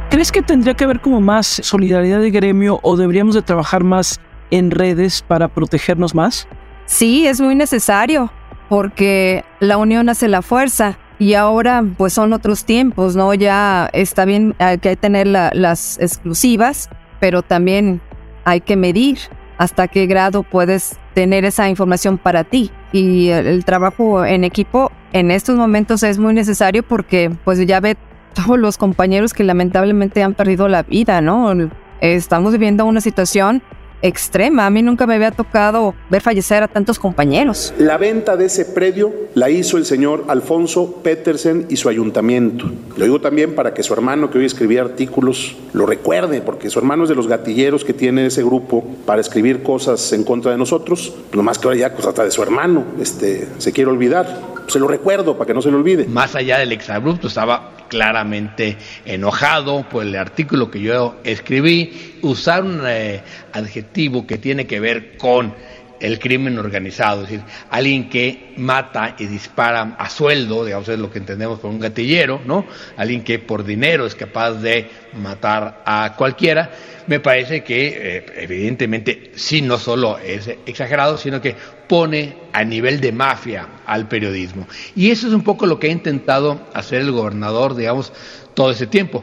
¿Crees 0.09 0.31
que 0.31 0.41
tendría 0.41 0.75
que 0.75 0.85
haber 0.85 1.01
como 1.01 1.21
más 1.21 1.49
solidaridad 1.49 2.21
de 2.21 2.31
gremio 2.31 2.79
o 2.83 2.97
deberíamos 2.97 3.35
de 3.35 3.43
trabajar 3.43 3.83
más 3.83 4.21
en 4.53 4.71
redes 4.71 5.25
para 5.27 5.49
protegernos 5.49 6.15
más? 6.15 6.47
Sí, 6.87 7.27
es 7.27 7.41
muy 7.41 7.57
necesario 7.57 8.31
porque 8.69 9.45
la 9.59 9.79
unión 9.79 10.09
hace 10.09 10.29
la 10.29 10.43
fuerza. 10.43 10.99
Y 11.19 11.35
ahora 11.35 11.85
pues 11.97 12.13
son 12.13 12.33
otros 12.33 12.65
tiempos, 12.65 13.15
¿no? 13.15 13.33
Ya 13.35 13.89
está 13.93 14.25
bien, 14.25 14.55
hay 14.59 14.79
que 14.79 14.97
tener 14.97 15.27
las 15.27 15.99
exclusivas, 15.99 16.89
pero 17.21 17.43
también 17.43 18.01
hay 18.45 18.61
que 18.61 18.77
medir 18.77 19.19
hasta 19.59 19.87
qué 19.89 20.07
grado 20.07 20.43
puedes 20.43 20.97
tener 21.15 21.45
esa 21.45 21.69
información 21.69 22.19
para 22.19 22.45
ti. 22.45 22.71
Y 22.93 23.29
el, 23.29 23.65
trabajo 23.65 24.25
en 24.25 24.43
equipo 24.45 24.91
en 25.13 25.31
estos 25.31 25.57
momentos 25.57 26.03
es 26.03 26.19
muy 26.19 26.35
necesario 26.35 26.83
porque 26.83 27.31
pues 27.45 27.65
ya 27.67 27.79
ve 27.81 27.97
todos 28.35 28.59
los 28.59 28.77
compañeros 28.77 29.33
que 29.33 29.45
lamentablemente 29.45 30.23
han 30.23 30.35
perdido 30.35 30.67
la 30.67 30.83
vida, 30.83 31.21
¿no? 31.21 31.53
Estamos 32.01 32.53
viviendo 32.53 32.85
una 32.85 33.01
situación 33.01 33.63
extrema. 34.03 34.67
A 34.67 34.71
mí 34.71 34.83
nunca 34.83 35.07
me 35.07 35.15
había 35.15 35.31
tocado 35.31 35.95
ver 36.11 36.21
fallecer 36.21 36.63
a 36.63 36.69
tantos 36.69 36.99
compañeros. 36.99 37.73
La 37.79 37.97
venta 37.97 38.37
de 38.37 38.47
ese 38.47 38.65
predio 38.65 39.13
la 39.35 39.49
hizo 39.51 39.79
el 39.79 39.87
señor 39.87 40.25
Alfonso 40.29 41.01
Petersen 41.03 41.67
y 41.69 41.77
su 41.77 41.89
ayuntamiento. 41.89 42.71
Lo 42.97 43.05
digo 43.05 43.21
también 43.21 43.55
para 43.55 43.73
que 43.75 43.83
su 43.83 43.93
hermano, 43.95 44.31
que 44.31 44.39
hoy 44.39 44.45
escribía 44.45 44.83
artículos, 44.83 45.57
lo 45.73 45.87
recuerde, 45.87 46.41
porque 46.41 46.71
su 46.71 46.79
hermano 46.79 47.05
es 47.05 47.09
de 47.09 47.15
los 47.15 47.29
gatilleros 47.29 47.85
que 47.85 47.95
tiene 47.95 48.27
ese 48.27 48.43
grupo 48.43 48.85
para 49.07 49.21
escribir 49.21 49.63
cosas 49.63 50.13
en 50.13 50.25
contra 50.25 50.53
de 50.53 50.59
nosotros. 50.59 51.15
Lo 51.33 51.43
más 51.43 51.59
que 51.59 51.69
ahora 51.69 51.79
ya, 51.79 51.95
pues 51.95 52.07
hasta 52.07 52.25
de 52.25 52.31
su 52.31 52.43
hermano, 52.43 52.85
este, 53.01 53.49
se 53.59 53.73
quiere 53.73 53.91
olvidar. 53.91 54.52
Se 54.73 54.79
lo 54.79 54.89
recuerdo 54.89 55.37
para 55.37 55.47
que 55.47 55.53
no 55.53 55.61
se 55.61 55.71
lo 55.71 55.77
olvide. 55.77 56.07
Más 56.07 56.35
allá 56.35 56.57
del 56.57 56.73
exabrupto, 56.73 57.27
estaba 57.27 57.73
claramente 57.89 58.79
enojado 59.05 59.87
por 59.87 60.03
el 60.03 60.17
artículo 60.17 60.71
que 60.71 60.81
yo 60.81 61.17
escribí, 61.25 62.15
usar 62.23 62.65
un 62.65 62.81
eh, 62.87 63.21
adjetivo 63.53 64.27
que 64.27 64.39
tiene 64.39 64.67
que 64.67 64.81
ver 64.81 65.19
con 65.19 65.55
el 66.03 66.19
crimen 66.19 66.59
organizado, 66.59 67.23
es 67.23 67.31
decir, 67.31 67.45
alguien 67.71 68.11
que 68.11 68.53
mata 68.57 69.15
y 69.19 69.27
dispara 69.27 69.95
a 69.99 70.11
sueldo, 70.11 70.65
digamos, 70.65 70.89
es 70.89 70.99
lo 70.99 71.11
que 71.11 71.19
entendemos 71.19 71.61
por 71.61 71.71
un 71.71 71.79
gatillero, 71.79 72.41
¿no? 72.45 72.67
Alguien 72.97 73.23
que 73.23 73.39
por 73.39 73.65
dinero 73.65 74.05
es 74.05 74.15
capaz 74.15 74.55
de 74.55 74.91
matar 75.15 75.83
a 75.87 76.15
cualquiera, 76.17 76.71
me 77.07 77.21
parece 77.21 77.63
que 77.63 77.95
eh, 77.97 78.27
evidentemente 78.37 79.33
sí 79.35 79.63
no 79.63 79.79
solo 79.79 80.19
es 80.19 80.49
exagerado, 80.67 81.17
sino 81.17 81.41
que 81.41 81.55
pone 81.89 82.37
a 82.53 82.65
nivel 82.65 83.01
de 83.01 83.13
mafia 83.13 83.69
al 83.87 84.09
periodismo. 84.09 84.67
Y 84.97 85.11
eso 85.11 85.29
es 85.29 85.33
un 85.33 85.43
poco 85.43 85.67
lo 85.67 85.79
que 85.79 85.89
ha 85.89 85.91
intentado 85.91 86.61
hacer 86.75 87.01
el 87.01 87.13
gobernador, 87.13 87.77
digamos, 87.77 88.13
todo 88.55 88.71
ese 88.71 88.87
tiempo. 88.87 89.23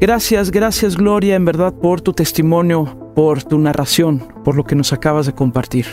Gracias, 0.00 0.50
gracias 0.50 0.96
Gloria, 0.96 1.36
en 1.36 1.44
verdad, 1.44 1.74
por 1.74 2.00
tu 2.00 2.14
testimonio, 2.14 2.99
por 3.14 3.42
tu 3.42 3.58
narración, 3.58 4.22
por 4.44 4.56
lo 4.56 4.64
que 4.64 4.76
nos 4.76 4.92
acabas 4.92 5.26
de 5.26 5.34
compartir. 5.34 5.86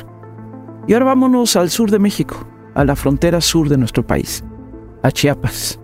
Y 0.88 0.94
ahora 0.94 1.06
vámonos 1.06 1.56
al 1.56 1.70
sur 1.70 1.92
de 1.92 2.00
México, 2.00 2.38
a 2.74 2.84
la 2.84 2.96
frontera 2.96 3.42
sur 3.42 3.70
de 3.70 3.78
nuestro 3.78 4.06
país, 4.06 4.44
a 5.04 5.12
Chiapas. 5.12 5.80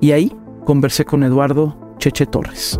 Y 0.00 0.12
ahí 0.12 0.36
conversé 0.64 1.04
con 1.04 1.22
Eduardo 1.22 1.94
Cheche 1.98 2.26
Torres. 2.26 2.78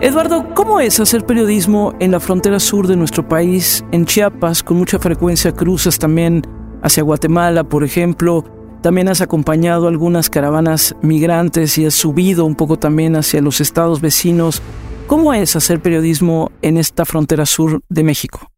Eduardo, 0.00 0.54
¿cómo 0.54 0.78
es 0.78 1.00
hacer 1.00 1.26
periodismo 1.26 1.92
en 1.98 2.12
la 2.12 2.20
frontera 2.20 2.60
sur 2.60 2.86
de 2.86 2.96
nuestro 2.96 3.26
país, 3.26 3.84
en 3.90 4.06
Chiapas, 4.06 4.62
con 4.62 4.76
mucha 4.76 4.98
frecuencia 4.98 5.52
cruzas 5.52 5.98
también 5.98 6.42
hacia 6.82 7.02
Guatemala, 7.02 7.64
por 7.64 7.82
ejemplo? 7.82 8.44
También 8.82 9.08
has 9.08 9.20
acompañado 9.20 9.88
algunas 9.88 10.30
caravanas 10.30 10.94
migrantes 11.02 11.76
y 11.78 11.86
has 11.86 11.94
subido 11.94 12.44
un 12.44 12.54
poco 12.54 12.78
también 12.78 13.16
hacia 13.16 13.40
los 13.40 13.60
estados 13.60 14.00
vecinos. 14.00 14.62
¿Cómo 15.08 15.34
es 15.34 15.56
hacer 15.56 15.80
periodismo 15.80 16.52
en 16.62 16.78
esta 16.78 17.04
frontera 17.04 17.44
sur 17.44 17.82
de 17.88 18.04
México? 18.04 18.52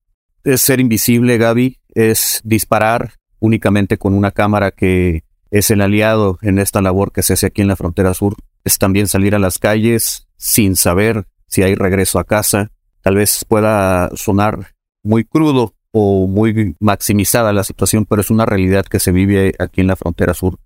Es 0.45 0.61
ser 0.61 0.81
invisible, 0.81 1.39
Gaby, 1.39 1.79
es 1.95 2.41
disparar 2.45 3.15
únicamente 3.39 3.97
con 3.97 4.15
una 4.15 4.31
cámara 4.31 4.73
que 4.73 5.25
es 5.51 5.71
el 5.71 5.81
aliado 5.81 6.39
en 6.43 6.59
esta 6.59 6.83
labor 6.83 7.13
que 7.13 7.23
se 7.23 7.33
hace 7.33 7.47
aquí 7.47 7.63
en 7.63 7.69
la 7.69 7.77
frontera 7.77 8.13
sur. 8.13 8.37
Es 8.63 8.79
también 8.79 9.09
salir 9.09 9.35
a 9.35 9.39
las 9.39 9.59
calles 9.59 10.29
sin 10.37 10.77
saber 10.77 11.27
si 11.47 11.63
hay 11.63 11.75
regreso 11.75 12.19
a 12.19 12.25
casa. 12.25 12.71
Tal 13.01 13.17
vez 13.17 13.45
pueda 13.49 14.11
sonar 14.15 14.75
muy 15.03 15.25
crudo, 15.25 15.75
o 15.93 16.27
muy 16.27 16.77
maximizada 16.79 17.53
la 17.53 17.65
situación, 17.65 18.07
pero 18.07 18.21
es 18.21 18.31
una 18.31 18.47
realidad 18.47 18.85
que 18.85 19.01
se 19.01 19.13
vive 19.13 19.55
aquí 19.59 19.81
en 19.81 19.89
la 19.89 19.97
frontera 19.97 20.35
sur. 20.35 20.59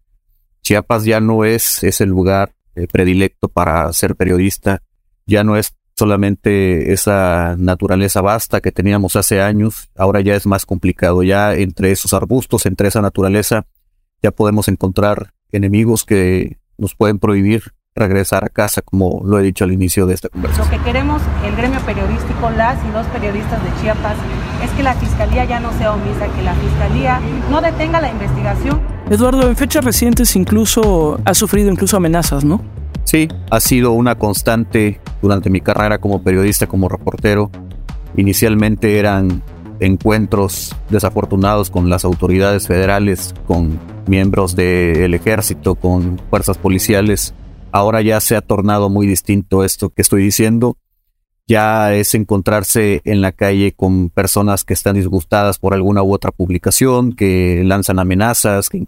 Chiapas 0.62 1.04
ya 1.04 1.20
no 1.20 1.44
es 1.44 1.82
ese 1.82 2.06
lugar 2.06 2.54
eh, 2.74 2.87
predilecto 2.90 3.48
para 3.48 3.92
ser 3.92 4.16
periodista, 4.16 4.82
ya 5.26 5.44
no 5.44 5.56
es 5.56 5.74
solamente 5.96 6.92
esa 6.92 7.54
naturaleza 7.58 8.20
vasta 8.20 8.60
que 8.60 8.72
teníamos 8.72 9.16
hace 9.16 9.40
años, 9.40 9.90
ahora 9.96 10.20
ya 10.20 10.34
es 10.34 10.46
más 10.46 10.66
complicado, 10.66 11.22
ya 11.22 11.54
entre 11.54 11.92
esos 11.92 12.12
arbustos, 12.12 12.66
entre 12.66 12.88
esa 12.88 13.00
naturaleza, 13.00 13.66
ya 14.22 14.30
podemos 14.30 14.68
encontrar 14.68 15.32
enemigos 15.52 16.04
que 16.04 16.58
nos 16.78 16.94
pueden 16.94 17.18
prohibir 17.18 17.72
regresar 17.96 18.44
a 18.44 18.48
casa, 18.48 18.83
como 18.83 19.22
lo 19.24 19.38
he 19.38 19.42
dicho 19.42 19.62
al 19.62 19.70
inicio 19.70 20.04
de 20.07 20.14
esta 20.14 20.28
conversación. 20.28 20.68
Lo 20.68 20.78
que 20.78 20.85
queremos, 20.85 21.22
el 21.46 21.54
gremio 21.54 21.78
periodístico, 21.87 22.50
las 22.50 22.76
y 22.85 22.92
los 22.92 23.07
periodistas 23.07 23.62
de 23.62 23.70
Chiapas, 23.80 24.16
es 24.64 24.70
que 24.72 24.83
la 24.83 24.94
Fiscalía 24.94 25.44
ya 25.44 25.61
no 25.61 25.72
sea 25.78 25.92
omisa, 25.94 26.26
que 26.35 26.42
la 26.42 26.54
Fiscalía 26.54 27.20
no 27.52 27.61
detenga 27.61 28.00
la 28.00 28.11
investigación. 28.11 28.80
Eduardo, 29.09 29.48
en 29.48 29.54
fechas 29.54 29.85
recientes 29.85 30.35
incluso 30.35 31.20
ha 31.24 31.35
sufrido 31.35 31.70
incluso 31.70 31.96
amenazas, 31.96 32.44
¿no? 32.44 32.61
Sí, 33.04 33.28
ha 33.50 33.61
sido 33.61 33.92
una 33.92 34.16
constante 34.16 35.00
durante 35.22 35.48
mi 35.48 35.61
carrera 35.61 35.98
como 35.98 36.20
periodista, 36.20 36.66
como 36.66 36.88
reportero. 36.88 37.52
Inicialmente 38.16 38.98
eran 38.98 39.40
encuentros 39.78 40.74
desafortunados 40.90 41.70
con 41.70 41.88
las 41.88 42.04
autoridades 42.04 42.66
federales, 42.66 43.35
con 43.46 43.78
miembros 44.09 44.57
del 44.57 45.14
ejército, 45.14 45.76
con 45.76 46.20
fuerzas 46.28 46.59
policiales 46.59 47.35
Ahora 47.74 48.02
ya 48.02 48.20
se 48.20 48.37
ha 48.37 48.40
tornado 48.40 48.88
muy 48.88 49.04
distinto 49.04 49.64
esto 49.64 49.90
que 49.90 50.02
estoy 50.02 50.22
diciendo. 50.22 50.78
Ya 51.48 51.92
es 51.92 52.14
encontrarse 52.14 53.02
en 53.04 53.20
la 53.20 53.32
calle 53.32 53.72
con 53.72 54.10
personas 54.10 54.62
que 54.62 54.74
están 54.74 54.94
disgustadas 54.94 55.58
por 55.58 55.74
alguna 55.74 56.00
u 56.04 56.14
otra 56.14 56.30
publicación, 56.30 57.14
que 57.14 57.62
lanzan 57.64 57.98
amenazas, 57.98 58.68
que 58.68 58.84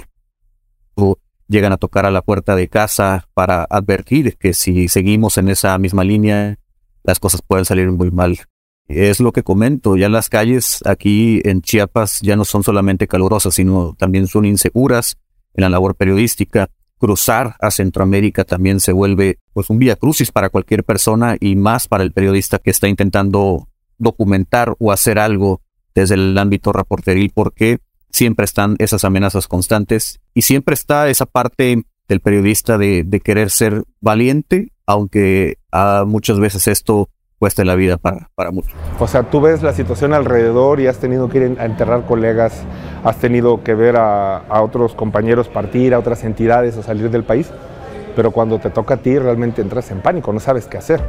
llegan 1.49 1.72
a 1.72 1.79
tocar 1.79 2.07
a 2.07 2.12
la 2.12 2.22
puerta 2.22 2.55
de 2.55 2.68
casa 2.68 3.29
para 3.35 3.66
advertir 3.68 4.37
que 4.38 4.55
si 4.55 4.87
seguimos 4.87 5.37
en 5.37 5.49
esa 5.49 5.77
misma 5.79 6.05
línea, 6.05 6.61
las 7.03 7.18
cosas 7.18 7.42
pueden 7.42 7.64
salir 7.64 7.90
muy 7.90 8.12
mal. 8.12 8.38
Es 8.87 9.18
lo 9.18 9.33
que 9.33 9.42
comento, 9.42 9.96
ya 9.96 10.09
las 10.09 10.29
calles 10.29 10.79
aquí 10.87 11.40
en 11.42 11.61
Chiapas 11.61 12.20
ya 12.22 12.37
no 12.37 12.44
son 12.44 12.62
solamente 12.62 13.09
calurosas, 13.09 13.53
sino 13.53 13.96
también 13.99 14.29
son 14.29 14.44
inseguras 14.44 15.18
en 15.55 15.62
la 15.62 15.70
labor 15.70 15.96
periodística. 15.96 16.70
Cruzar 16.98 17.56
a 17.61 17.70
Centroamérica 17.70 18.44
también 18.44 18.80
se 18.80 18.92
vuelve 18.92 19.38
pues 19.52 19.70
un 19.70 19.78
vía 19.78 19.96
crucis 19.96 20.32
para 20.32 20.48
cualquier 20.48 20.85
persona 20.85 21.37
y 21.38 21.56
más 21.56 21.88
para 21.88 22.04
el 22.04 22.12
periodista 22.12 22.59
que 22.59 22.70
está 22.70 22.88
intentando 22.88 23.68
documentar 23.98 24.74
o 24.78 24.92
hacer 24.92 25.18
algo 25.18 25.61
desde 25.94 26.14
el 26.14 26.37
ámbito 26.38 26.72
reporteril 26.72 27.32
porque 27.35 27.78
siempre 28.11 28.44
están 28.44 28.76
esas 28.78 29.04
amenazas 29.04 29.48
constantes 29.48 30.20
y 30.35 30.42
siempre 30.42 30.74
está 30.74 31.09
esa 31.09 31.26
parte 31.26 31.85
del 32.09 32.20
periodista 32.20 32.78
de, 32.78 33.02
de 33.04 33.20
querer 33.20 33.50
ser 33.50 33.85
valiente, 34.00 34.72
aunque 34.87 35.59
a 35.72 36.04
muchas 36.06 36.38
veces 36.38 36.66
esto 36.68 37.11
cueste 37.38 37.64
la 37.64 37.75
vida 37.75 37.96
para, 37.96 38.31
para 38.35 38.51
muchos. 38.51 38.72
O 38.99 39.07
sea, 39.07 39.25
tú 39.25 39.40
ves 39.40 39.62
la 39.62 39.72
situación 39.72 40.14
alrededor 40.14 40.81
y 40.81 40.87
has 40.87 40.99
tenido 40.99 41.29
que 41.29 41.38
ir 41.38 41.57
a 41.59 41.64
enterrar 41.64 42.07
colegas, 42.07 42.62
has 43.05 43.16
tenido 43.18 43.62
que 43.62 43.75
ver 43.75 43.96
a, 43.96 44.38
a 44.38 44.62
otros 44.62 44.94
compañeros 44.94 45.49
partir, 45.49 45.94
a 45.94 45.99
otras 45.99 46.25
entidades 46.25 46.77
o 46.77 46.83
salir 46.83 47.11
del 47.11 47.25
país, 47.25 47.51
pero 48.14 48.31
cuando 48.31 48.59
te 48.59 48.70
toca 48.70 48.94
a 48.94 48.96
ti 48.96 49.18
realmente 49.18 49.62
entras 49.62 49.90
en 49.90 50.01
pánico, 50.01 50.33
no 50.33 50.40
sabes 50.40 50.66
qué 50.66 50.79
hacer. 50.79 51.03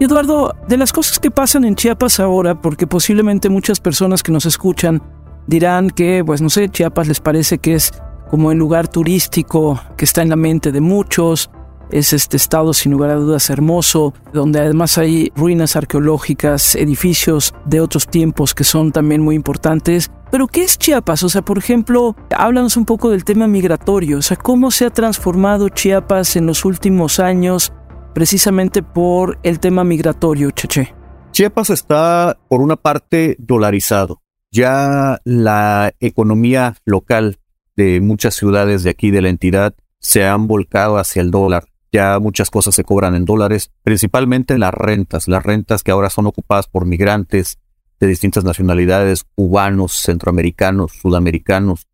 Eduardo, 0.00 0.54
de 0.68 0.76
las 0.76 0.92
cosas 0.92 1.18
que 1.18 1.30
pasan 1.30 1.64
en 1.64 1.74
Chiapas 1.74 2.20
ahora, 2.20 2.60
porque 2.60 2.86
posiblemente 2.86 3.48
muchas 3.48 3.80
personas 3.80 4.22
que 4.22 4.30
nos 4.30 4.46
escuchan 4.46 5.02
dirán 5.48 5.90
que, 5.90 6.22
pues 6.24 6.40
no 6.40 6.50
sé, 6.50 6.68
Chiapas 6.68 7.08
les 7.08 7.20
parece 7.20 7.58
que 7.58 7.74
es 7.74 7.92
como 8.30 8.52
el 8.52 8.58
lugar 8.58 8.86
turístico 8.86 9.80
que 9.96 10.04
está 10.04 10.22
en 10.22 10.28
la 10.28 10.36
mente 10.36 10.70
de 10.70 10.80
muchos, 10.80 11.50
es 11.90 12.12
este 12.12 12.36
estado 12.36 12.74
sin 12.74 12.92
lugar 12.92 13.10
a 13.10 13.14
dudas 13.16 13.50
hermoso, 13.50 14.14
donde 14.32 14.60
además 14.60 14.98
hay 14.98 15.32
ruinas 15.34 15.76
arqueológicas, 15.76 16.74
edificios 16.74 17.54
de 17.64 17.80
otros 17.80 18.06
tiempos 18.06 18.54
que 18.54 18.64
son 18.64 18.92
también 18.92 19.22
muy 19.22 19.34
importantes. 19.34 20.10
Pero 20.30 20.46
¿qué 20.46 20.62
es 20.62 20.78
Chiapas? 20.78 21.22
O 21.22 21.28
sea, 21.28 21.42
por 21.42 21.58
ejemplo, 21.58 22.14
háblanos 22.36 22.76
un 22.76 22.84
poco 22.84 23.10
del 23.10 23.24
tema 23.24 23.46
migratorio, 23.46 24.18
o 24.18 24.22
sea, 24.22 24.36
cómo 24.36 24.70
se 24.70 24.86
ha 24.86 24.90
transformado 24.90 25.68
Chiapas 25.68 26.36
en 26.36 26.46
los 26.46 26.64
últimos 26.64 27.18
años 27.18 27.72
precisamente 28.14 28.82
por 28.82 29.38
el 29.42 29.60
tema 29.60 29.84
migratorio, 29.84 30.50
Cheche. 30.50 30.94
Chiapas 31.30 31.70
está, 31.70 32.38
por 32.48 32.60
una 32.60 32.76
parte, 32.76 33.36
dolarizado. 33.38 34.22
Ya 34.50 35.20
la 35.24 35.92
economía 36.00 36.74
local 36.84 37.38
de 37.76 38.00
muchas 38.00 38.34
ciudades 38.34 38.82
de 38.82 38.90
aquí 38.90 39.10
de 39.10 39.22
la 39.22 39.28
entidad 39.28 39.74
se 40.00 40.26
han 40.26 40.48
volcado 40.48 40.98
hacia 40.98 41.22
el 41.22 41.30
dólar. 41.30 41.64
Ya 41.90 42.18
muchas 42.18 42.50
cosas 42.50 42.74
se 42.74 42.84
cobran 42.84 43.14
en 43.14 43.24
dólares, 43.24 43.70
principalmente 43.82 44.58
las 44.58 44.74
rentas, 44.74 45.26
las 45.26 45.42
rentas 45.42 45.82
que 45.82 45.90
ahora 45.90 46.10
son 46.10 46.26
ocupadas 46.26 46.66
por 46.66 46.84
migrantes 46.84 47.58
de 47.98 48.06
distintas 48.06 48.44
nacionalidades, 48.44 49.24
cubanos, 49.34 49.92
centroamericanos, 49.92 50.92
sudamericanos. 50.92 51.86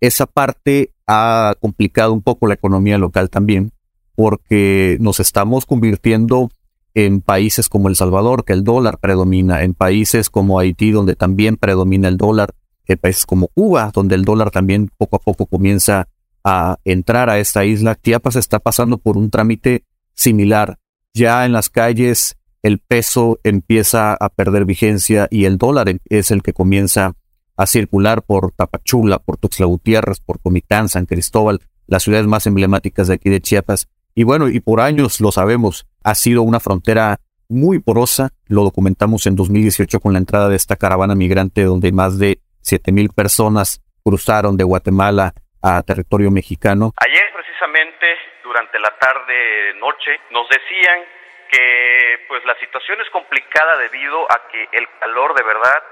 Esa 0.00 0.26
parte 0.26 0.94
ha 1.06 1.54
complicado 1.60 2.12
un 2.12 2.22
poco 2.22 2.46
la 2.46 2.54
economía 2.54 2.96
local 2.96 3.28
también, 3.28 3.72
porque 4.14 4.96
nos 5.00 5.20
estamos 5.20 5.66
convirtiendo 5.66 6.50
en 6.94 7.20
países 7.20 7.68
como 7.68 7.88
El 7.88 7.96
Salvador, 7.96 8.44
que 8.44 8.52
el 8.52 8.64
dólar 8.64 8.98
predomina, 8.98 9.62
en 9.62 9.74
países 9.74 10.30
como 10.30 10.58
Haití, 10.58 10.90
donde 10.90 11.14
también 11.14 11.56
predomina 11.56 12.08
el 12.08 12.16
dólar, 12.16 12.54
en 12.86 12.98
países 12.98 13.26
como 13.26 13.48
Cuba, 13.48 13.90
donde 13.94 14.14
el 14.14 14.24
dólar 14.24 14.50
también 14.50 14.90
poco 14.96 15.16
a 15.16 15.20
poco 15.20 15.46
comienza 15.46 16.08
a 16.44 16.78
entrar 16.84 17.30
a 17.30 17.38
esta 17.38 17.64
isla. 17.64 17.96
Chiapas 17.96 18.36
está 18.36 18.58
pasando 18.58 18.98
por 18.98 19.16
un 19.16 19.30
trámite 19.30 19.84
similar. 20.14 20.78
Ya 21.14 21.44
en 21.44 21.52
las 21.52 21.68
calles 21.68 22.36
el 22.62 22.78
peso 22.78 23.38
empieza 23.42 24.14
a 24.14 24.28
perder 24.28 24.64
vigencia 24.64 25.28
y 25.30 25.44
el 25.44 25.58
dólar 25.58 26.00
es 26.04 26.30
el 26.30 26.42
que 26.42 26.52
comienza 26.52 27.14
a 27.56 27.66
circular 27.66 28.22
por 28.22 28.52
Tapachula, 28.52 29.18
por 29.18 29.36
Tuxtla 29.36 29.66
Gutiérrez, 29.66 30.20
por 30.20 30.40
Comitán, 30.40 30.88
San 30.88 31.06
Cristóbal, 31.06 31.60
las 31.86 32.02
ciudades 32.02 32.26
más 32.26 32.46
emblemáticas 32.46 33.08
de 33.08 33.14
aquí 33.14 33.28
de 33.28 33.40
Chiapas. 33.40 33.88
Y 34.14 34.24
bueno, 34.24 34.48
y 34.48 34.60
por 34.60 34.80
años 34.80 35.20
lo 35.20 35.32
sabemos, 35.32 35.86
ha 36.02 36.14
sido 36.14 36.42
una 36.42 36.60
frontera 36.60 37.20
muy 37.48 37.80
porosa. 37.80 38.32
Lo 38.46 38.62
documentamos 38.62 39.26
en 39.26 39.36
2018 39.36 40.00
con 40.00 40.12
la 40.12 40.18
entrada 40.18 40.48
de 40.48 40.56
esta 40.56 40.76
caravana 40.76 41.14
migrante 41.14 41.64
donde 41.64 41.92
más 41.92 42.18
de 42.18 42.40
siete 42.62 42.92
mil 42.92 43.10
personas 43.10 43.82
cruzaron 44.02 44.56
de 44.56 44.64
Guatemala 44.64 45.34
a 45.62 45.82
territorio 45.82 46.30
mexicano. 46.30 46.92
Ayer 46.96 47.32
precisamente 47.32 48.06
durante 48.42 48.78
la 48.78 48.96
tarde 48.98 49.74
noche 49.74 50.20
nos 50.30 50.48
decían 50.48 51.04
que 51.50 52.24
pues 52.28 52.44
la 52.44 52.54
situación 52.60 53.00
es 53.00 53.10
complicada 53.10 53.76
debido 53.78 54.24
a 54.30 54.48
que 54.48 54.68
el 54.72 54.88
calor 55.00 55.34
de 55.34 55.42
verdad 55.42 55.82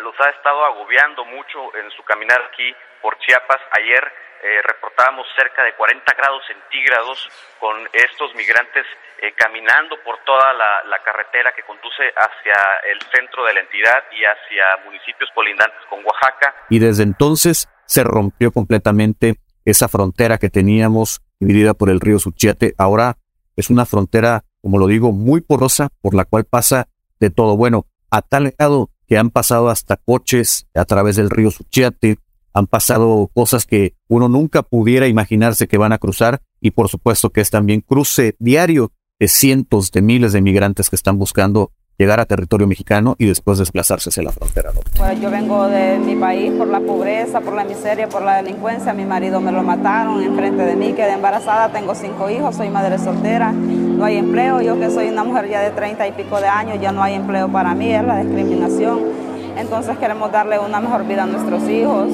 los 0.00 0.14
ha 0.20 0.30
estado 0.30 0.64
agobiando 0.64 1.24
mucho 1.24 1.74
en 1.76 1.90
su 1.92 2.02
caminar 2.02 2.42
aquí 2.52 2.74
por 3.00 3.18
Chiapas. 3.18 3.60
Ayer 3.78 4.12
eh, 4.42 4.60
reportábamos 4.62 5.26
cerca 5.36 5.62
de 5.62 5.74
40 5.74 6.12
grados 6.14 6.42
centígrados 6.46 7.28
con 7.58 7.88
estos 7.92 8.34
migrantes 8.34 8.84
eh, 9.18 9.32
caminando 9.32 9.96
por 10.02 10.18
toda 10.24 10.52
la, 10.52 10.84
la, 10.84 11.02
carretera 11.02 11.54
que 11.54 11.62
conduce 11.62 12.12
hacia 12.14 12.54
el 12.84 13.00
centro 13.14 13.44
de 13.44 13.54
la 13.54 13.60
entidad 13.60 14.04
y 14.12 14.24
hacia 14.24 14.84
municipios 14.84 15.30
colindantes 15.34 15.80
con 15.88 16.04
Oaxaca. 16.04 16.54
Y 16.68 16.78
desde 16.78 17.04
entonces 17.04 17.68
se 17.86 18.04
rompió 18.04 18.52
completamente 18.52 19.40
esa 19.64 19.88
frontera 19.88 20.38
que 20.38 20.50
teníamos 20.50 21.22
dividida 21.40 21.74
por 21.74 21.90
el 21.90 22.00
río 22.00 22.18
Suchiate. 22.18 22.74
Ahora 22.78 23.18
es 23.56 23.70
una 23.70 23.86
frontera, 23.86 24.44
como 24.62 24.78
lo 24.78 24.86
digo, 24.86 25.12
muy 25.12 25.40
porosa 25.40 25.90
por 26.00 26.14
la 26.14 26.24
cual 26.24 26.44
pasa 26.44 26.88
de 27.20 27.30
todo. 27.30 27.56
Bueno, 27.56 27.86
a 28.10 28.22
tal 28.22 28.54
grado 28.56 28.90
que 29.06 29.18
han 29.18 29.30
pasado 29.30 29.68
hasta 29.68 29.96
coches 29.96 30.66
a 30.74 30.84
través 30.84 31.16
del 31.16 31.30
río 31.30 31.50
Suchiate, 31.50 32.18
han 32.52 32.66
pasado 32.66 33.30
cosas 33.34 33.66
que 33.66 33.94
uno 34.08 34.28
nunca 34.28 34.62
pudiera 34.62 35.08
imaginarse 35.08 35.68
que 35.68 35.76
van 35.76 35.92
a 35.92 35.98
cruzar 35.98 36.40
y 36.60 36.70
por 36.70 36.88
supuesto 36.88 37.30
que 37.30 37.42
es 37.42 37.50
también 37.50 37.82
cruce 37.82 38.34
diario 38.38 38.92
de 39.18 39.28
cientos 39.28 39.90
de 39.92 40.00
miles 40.00 40.32
de 40.32 40.40
migrantes 40.40 40.88
que 40.88 40.96
están 40.96 41.18
buscando 41.18 41.72
llegar 41.98 42.20
a 42.20 42.26
territorio 42.26 42.66
mexicano 42.66 43.14
y 43.18 43.26
después 43.26 43.58
desplazarse 43.58 44.10
hacia 44.10 44.22
la 44.22 44.32
frontera 44.32 44.70
Pues 44.96 45.20
yo 45.20 45.30
vengo 45.30 45.66
de 45.66 45.98
mi 45.98 46.14
país 46.14 46.52
por 46.52 46.68
la 46.68 46.80
pobreza, 46.80 47.40
por 47.40 47.54
la 47.54 47.64
miseria, 47.64 48.08
por 48.08 48.22
la 48.22 48.36
delincuencia. 48.36 48.92
Mi 48.92 49.04
marido 49.04 49.40
me 49.40 49.52
lo 49.52 49.62
mataron 49.62 50.22
enfrente 50.22 50.62
de 50.62 50.76
mí, 50.76 50.92
quedé 50.92 51.12
embarazada, 51.12 51.72
tengo 51.72 51.94
cinco 51.94 52.28
hijos, 52.28 52.56
soy 52.56 52.68
madre 52.68 52.98
soltera, 52.98 53.52
no 53.52 54.04
hay 54.04 54.16
empleo. 54.16 54.60
Yo 54.60 54.78
que 54.78 54.90
soy 54.90 55.08
una 55.08 55.24
mujer 55.24 55.48
ya 55.48 55.60
de 55.60 55.70
treinta 55.70 56.06
y 56.06 56.12
pico 56.12 56.40
de 56.40 56.48
años, 56.48 56.78
ya 56.80 56.92
no 56.92 57.02
hay 57.02 57.14
empleo 57.14 57.48
para 57.48 57.74
mí, 57.74 57.92
es 57.92 58.04
la 58.04 58.22
discriminación. 58.22 59.00
Entonces 59.56 59.96
queremos 59.96 60.30
darle 60.30 60.58
una 60.58 60.80
mejor 60.80 61.06
vida 61.06 61.22
a 61.22 61.26
nuestros 61.26 61.62
hijos. 61.68 62.08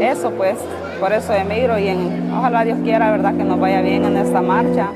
Eso 0.00 0.30
pues, 0.30 0.56
por 0.98 1.12
eso 1.12 1.34
emigro 1.34 1.78
y 1.78 1.88
en, 1.88 2.32
ojalá 2.32 2.64
Dios 2.64 2.78
quiera, 2.82 3.10
¿verdad? 3.10 3.36
Que 3.36 3.44
nos 3.44 3.60
vaya 3.60 3.82
bien 3.82 4.04
en 4.04 4.16
esta 4.16 4.40
marcha. 4.40 4.90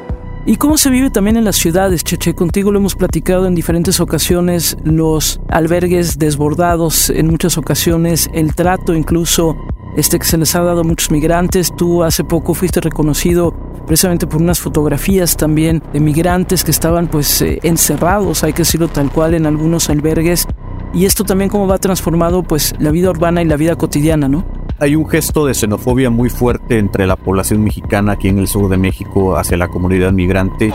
¿Y 0.48 0.56
cómo 0.56 0.78
se 0.78 0.88
vive 0.88 1.10
también 1.10 1.36
en 1.36 1.44
las 1.44 1.56
ciudades, 1.56 2.04
Cheche? 2.04 2.34
Contigo 2.34 2.72
lo 2.72 2.78
hemos 2.78 2.94
platicado 2.94 3.46
en 3.46 3.54
diferentes 3.54 4.00
ocasiones, 4.00 4.78
los 4.82 5.42
albergues 5.50 6.18
desbordados 6.18 7.10
en 7.10 7.26
muchas 7.26 7.58
ocasiones, 7.58 8.30
el 8.32 8.54
trato 8.54 8.94
incluso 8.94 9.58
este 9.94 10.18
que 10.18 10.24
se 10.24 10.38
les 10.38 10.54
ha 10.54 10.62
dado 10.62 10.80
a 10.80 10.84
muchos 10.84 11.10
migrantes. 11.10 11.70
Tú 11.76 12.02
hace 12.02 12.24
poco 12.24 12.54
fuiste 12.54 12.80
reconocido 12.80 13.52
precisamente 13.86 14.26
por 14.26 14.40
unas 14.40 14.58
fotografías 14.58 15.36
también 15.36 15.82
de 15.92 16.00
migrantes 16.00 16.64
que 16.64 16.70
estaban 16.70 17.08
pues 17.08 17.42
eh, 17.42 17.58
encerrados, 17.62 18.42
hay 18.42 18.54
que 18.54 18.62
decirlo 18.62 18.88
tal 18.88 19.10
cual, 19.12 19.34
en 19.34 19.44
algunos 19.44 19.90
albergues. 19.90 20.46
Y 20.94 21.04
esto 21.04 21.24
también 21.24 21.50
cómo 21.50 21.66
va 21.66 21.76
transformado 21.76 22.42
pues 22.42 22.74
la 22.78 22.90
vida 22.90 23.10
urbana 23.10 23.42
y 23.42 23.44
la 23.44 23.58
vida 23.58 23.76
cotidiana, 23.76 24.30
¿no? 24.30 24.46
Hay 24.80 24.94
un 24.94 25.08
gesto 25.08 25.44
de 25.44 25.54
xenofobia 25.54 26.08
muy 26.08 26.30
fuerte 26.30 26.78
entre 26.78 27.06
la 27.06 27.16
población 27.16 27.64
mexicana 27.64 28.12
aquí 28.12 28.28
en 28.28 28.38
el 28.38 28.46
sur 28.46 28.70
de 28.70 28.76
México 28.76 29.36
hacia 29.36 29.56
la 29.56 29.68
comunidad 29.68 30.12
migrante. 30.12 30.72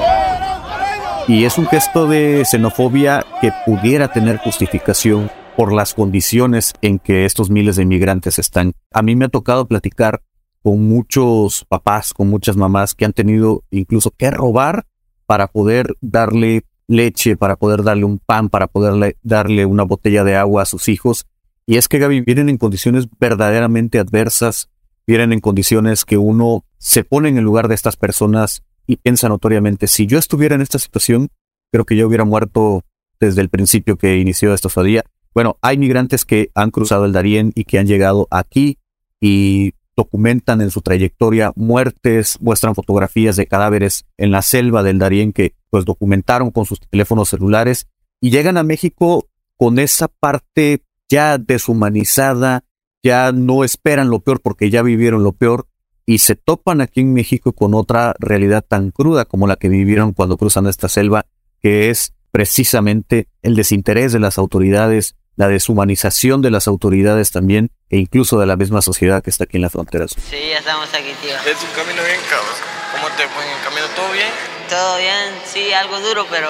Y 1.28 1.46
es 1.46 1.58
un 1.58 1.68
gesto 1.68 2.08
de 2.08 2.44
xenofobia 2.44 3.26
que 3.40 3.54
pudiera 3.66 4.10
tener 4.10 4.38
justificación 4.38 5.32
por 5.56 5.72
las 5.72 5.94
condiciones 5.94 6.74
en 6.82 7.00
que 7.00 7.26
estos 7.26 7.50
miles 7.50 7.78
de 7.78 7.84
inmigrantes 7.84 8.40
están. 8.40 8.74
A 8.92 9.02
mí 9.02 9.16
me 9.16 9.26
ha 9.26 9.30
tocado 9.30 9.68
platicar 9.68 10.22
con 10.62 10.86
muchos 10.86 11.66
papás, 11.70 12.14
con 12.14 12.30
muchas 12.30 12.58
mamás 12.58 12.96
que 12.96 13.06
han 13.06 13.14
tenido 13.14 13.64
incluso 13.72 14.12
que 14.12 14.32
robar 14.32 14.86
para 15.26 15.48
poder 15.48 15.96
darle 16.02 16.66
leche, 16.88 17.38
para 17.38 17.56
poder 17.56 17.84
darle 17.84 18.04
un 18.04 18.20
pan, 18.20 18.50
para 18.50 18.68
poder 18.68 19.16
darle 19.24 19.66
una 19.66 19.84
botella 19.84 20.26
de 20.26 20.36
agua 20.36 20.64
a 20.64 20.66
sus 20.66 20.90
hijos 20.90 21.26
y 21.66 21.78
es 21.78 21.88
que 21.88 22.00
Gaby 22.00 22.22
vienen 22.22 22.50
en 22.50 22.58
condiciones 22.58 23.08
verdaderamente 23.20 24.00
adversas, 24.00 24.70
vienen 25.08 25.34
en 25.34 25.40
condiciones 25.40 26.06
que 26.06 26.18
uno 26.18 26.66
se 26.78 27.04
pone 27.04 27.30
en 27.30 27.38
el 27.38 27.44
lugar 27.44 27.68
de 27.68 27.76
estas 27.76 27.96
personas 27.96 28.64
y 28.86 28.98
piensa 28.98 29.30
notoriamente, 29.30 29.88
si 29.88 30.08
yo 30.08 30.18
estuviera 30.18 30.56
en 30.56 30.62
esta 30.62 30.80
situación, 30.80 31.30
creo 31.72 31.86
que 31.86 31.96
yo 31.96 32.08
hubiera 32.08 32.26
muerto 32.26 32.84
desde 33.20 33.42
el 33.42 33.50
principio 33.50 33.98
que 33.98 34.18
inició 34.18 34.54
esta 34.54 34.68
estadía. 34.68 35.04
Bueno, 35.34 35.58
hay 35.62 35.78
migrantes 35.78 36.26
que 36.26 36.52
han 36.54 36.72
cruzado 36.72 37.06
el 37.06 37.14
Darién 37.14 37.54
y 37.56 37.64
que 37.64 37.80
han 37.80 37.88
llegado 37.88 38.28
aquí 38.30 38.78
y 39.22 39.74
documentan 39.96 40.62
en 40.62 40.72
su 40.72 40.82
trayectoria 40.82 41.54
muertes, 41.56 42.38
muestran 42.42 42.76
fotografías 42.76 43.36
de 43.36 43.48
cadáveres 43.48 44.06
en 44.18 44.32
la 44.32 44.42
selva 44.42 44.84
del 44.84 45.00
Darién 45.00 45.32
que 45.34 45.56
pues 45.70 45.86
documentaron 45.86 46.52
con 46.52 46.66
sus 46.66 46.80
teléfonos 46.80 47.30
celulares 47.30 47.88
y 48.20 48.32
llegan 48.32 48.58
a 48.58 48.64
México 48.64 49.28
con 49.58 49.80
esa 49.80 50.08
parte 50.08 50.84
ya 51.10 51.38
deshumanizada, 51.38 52.64
ya 53.04 53.32
no 53.32 53.64
esperan 53.64 54.10
lo 54.10 54.22
peor 54.22 54.42
porque 54.42 54.70
ya 54.70 54.82
vivieron 54.82 55.24
lo 55.24 55.34
peor 55.34 55.68
y 56.06 56.20
se 56.20 56.36
topan 56.36 56.82
aquí 56.82 57.02
en 57.02 57.14
México 57.14 57.54
con 57.54 57.74
otra 57.74 58.16
realidad 58.20 58.64
tan 58.68 58.92
cruda 58.92 59.26
como 59.26 59.48
la 59.48 59.56
que 59.56 59.70
vivieron 59.70 60.14
cuando 60.14 60.38
cruzan 60.38 60.68
esta 60.68 60.90
selva, 60.90 61.26
que 61.62 61.90
es 61.90 62.14
precisamente 62.32 63.28
el 63.42 63.56
desinterés 63.56 64.12
de 64.12 64.20
las 64.20 64.38
autoridades, 64.38 65.16
la 65.36 65.48
deshumanización 65.48 66.42
de 66.42 66.52
las 66.52 66.68
autoridades 66.68 67.32
también, 67.32 67.72
e 67.90 67.98
incluso 67.98 68.40
de 68.40 68.46
la 68.46 68.56
misma 68.56 68.82
sociedad 68.82 69.24
que 69.24 69.30
está 69.30 69.46
aquí 69.46 69.58
en 69.58 69.62
la 69.62 69.70
frontera. 69.70 70.08
Sí, 70.08 70.38
ya 70.50 70.60
estamos 70.60 70.90
aquí, 70.94 71.14
tío. 71.22 71.36
Es 71.36 71.64
un 71.64 71.72
camino 71.76 72.04
bien 72.04 72.20
caos. 72.30 72.46
¿Cómo 72.94 73.08
te 73.16 73.28
fue 73.30 73.44
en 73.46 73.58
el 73.58 73.64
camino? 73.64 73.86
¿Todo 73.96 74.12
bien? 74.12 74.30
Todo 74.70 74.98
bien, 74.98 75.36
sí, 75.46 75.74
algo 75.74 76.00
duro, 76.00 76.26
pero 76.30 76.50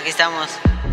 aquí 0.00 0.10
estamos. 0.10 0.48